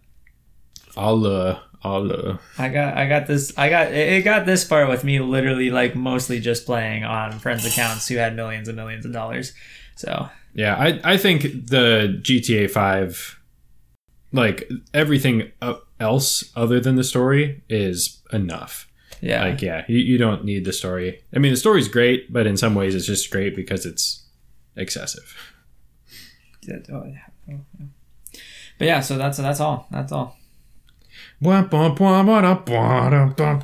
[0.97, 4.89] I'll uh, I'll uh, I got I got this I got it got this far
[4.89, 9.05] with me literally like mostly just playing on friends accounts who had millions and millions
[9.05, 9.53] of dollars.
[9.97, 13.39] So Yeah, I I think the GTA Five,
[14.33, 18.89] like everything uh, else other than the story, is enough.
[19.21, 21.23] yeah, Like, yeah, you, you don't need the story.
[21.35, 24.27] I mean, the story's great, but in some ways, it's just great because it's
[24.77, 25.55] excessive.
[26.63, 27.19] Yeah, oh, yeah.
[27.51, 27.87] Oh, yeah.
[28.79, 29.87] But yeah, so that's that's all.
[29.91, 30.37] That's all.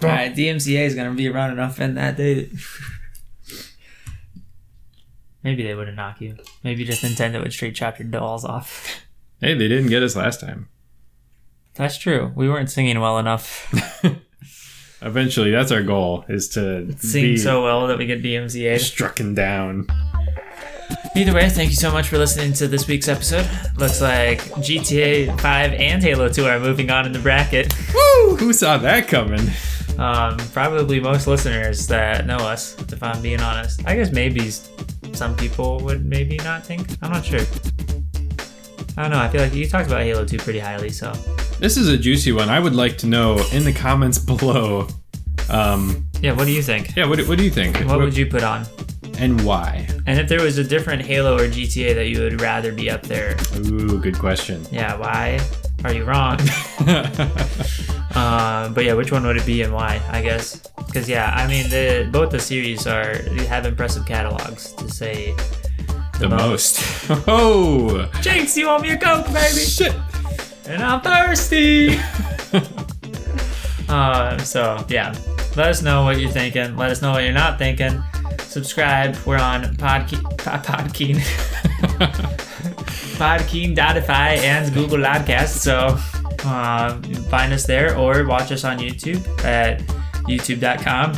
[0.08, 2.50] Right, DMCA is gonna be around enough in that day.
[5.42, 6.36] Maybe they wouldn't knock you.
[6.62, 9.02] Maybe just Nintendo would straight chop your dolls off.
[9.40, 10.68] Hey, they didn't get us last time.
[11.74, 12.30] That's true.
[12.36, 13.72] We weren't singing well enough.
[15.02, 18.74] Eventually, that's our goal: is to Sing so well that we get DMCA.
[18.76, 19.86] strucken down.
[21.16, 23.48] Either way, thank you so much for listening to this week's episode.
[23.76, 27.74] Looks like GTA 5 and Halo 2 are moving on in the bracket.
[27.92, 28.36] Woo!
[28.36, 29.48] Who saw that coming?
[29.98, 33.84] Um, probably most listeners that know us, if I'm being honest.
[33.86, 34.50] I guess maybe
[35.12, 36.86] some people would maybe not think.
[37.02, 37.40] I'm not sure.
[39.00, 39.18] I don't know.
[39.18, 41.10] I feel like you talked about Halo 2 pretty highly, so
[41.58, 42.50] This is a juicy one.
[42.50, 44.88] I would like to know in the comments below.
[45.48, 46.32] Um, yeah.
[46.32, 46.94] What do you think?
[46.94, 47.78] yeah, what, what do you think?
[47.88, 48.66] What would you put on?
[49.16, 49.88] and why?
[50.06, 53.02] And if there was a different Halo or GTA that you would rather be up
[53.02, 54.66] there, Ooh, good question.
[54.70, 55.40] yeah, why?
[55.82, 56.38] Are you wrong?
[58.14, 60.02] Um, but yeah, which one would it be and why?
[60.10, 64.72] I guess because yeah, I mean the both the series are they have impressive catalogs
[64.74, 65.34] to say.
[66.20, 66.80] The most.
[67.26, 69.92] Oh, Jinx, you want me a coke, baby, shit.
[70.66, 71.98] and I'm thirsty.
[73.88, 75.12] uh, so yeah,
[75.56, 76.76] let us know what you're thinking.
[76.76, 78.00] Let us know what you're not thinking.
[78.42, 79.16] Subscribe.
[79.26, 81.16] We're on Podkeen, Pod- Podkeen,
[83.18, 85.48] Podkeen.fi and Google Podcast.
[85.58, 85.98] So
[86.44, 86.94] uh,
[87.28, 89.80] find us there or watch us on YouTube at
[90.28, 91.14] youtube.com.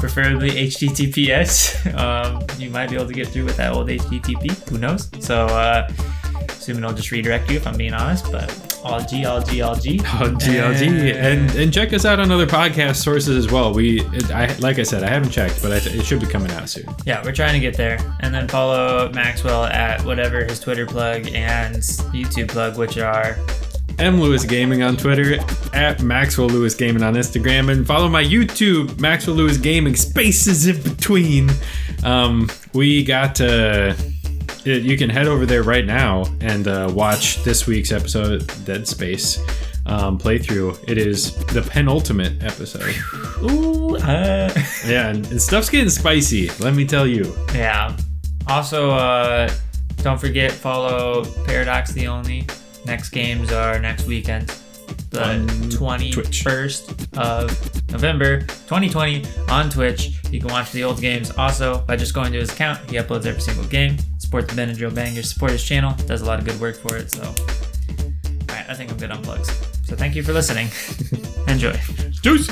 [0.00, 1.94] Preferably HTTPS.
[1.94, 4.68] Um, you might be able to get through with that old HTTP.
[4.70, 5.10] Who knows?
[5.20, 5.90] So, uh,
[6.48, 9.74] assuming I'll just redirect you if I'm being honest, but all G, all G, all
[9.74, 10.00] G.
[10.00, 13.74] Oh, GLG, and and check us out on other podcast sources as well.
[13.74, 16.26] We, it, I like I said, I haven't checked, but I th- it should be
[16.26, 16.86] coming out soon.
[17.04, 17.98] Yeah, we're trying to get there.
[18.20, 23.36] And then follow Maxwell at whatever his Twitter plug and YouTube plug, which are
[24.00, 25.38] M Lewis Gaming on Twitter,
[25.74, 29.94] at Maxwell Lewis Gaming on Instagram, and follow my YouTube, Maxwell Lewis Gaming.
[29.94, 31.50] Spaces in between.
[32.02, 33.94] Um, we got uh,
[34.64, 39.38] you can head over there right now and uh, watch this week's episode, Dead Space
[39.86, 40.88] um, playthrough.
[40.88, 42.94] It is the penultimate episode.
[43.42, 44.52] ooh, uh.
[44.86, 46.50] Yeah, and, and stuff's getting spicy.
[46.58, 47.36] Let me tell you.
[47.54, 47.96] yeah.
[48.48, 49.52] Also, uh,
[49.98, 52.46] don't forget follow Paradox the Only.
[52.86, 54.48] Next games are next weekend,
[55.10, 56.46] the twenty Twitch.
[57.16, 60.18] of November, 2020, on Twitch.
[60.30, 62.78] You can watch the old games also by just going to his account.
[62.90, 63.96] He uploads every single game.
[64.18, 65.32] Support the Benadryl Bangers.
[65.32, 65.94] Support his channel.
[66.06, 67.10] Does a lot of good work for it.
[67.10, 67.34] So, all
[68.48, 69.48] right, I think I'm good on plugs.
[69.84, 70.68] So thank you for listening.
[71.48, 71.72] Enjoy.
[72.22, 72.48] Juice!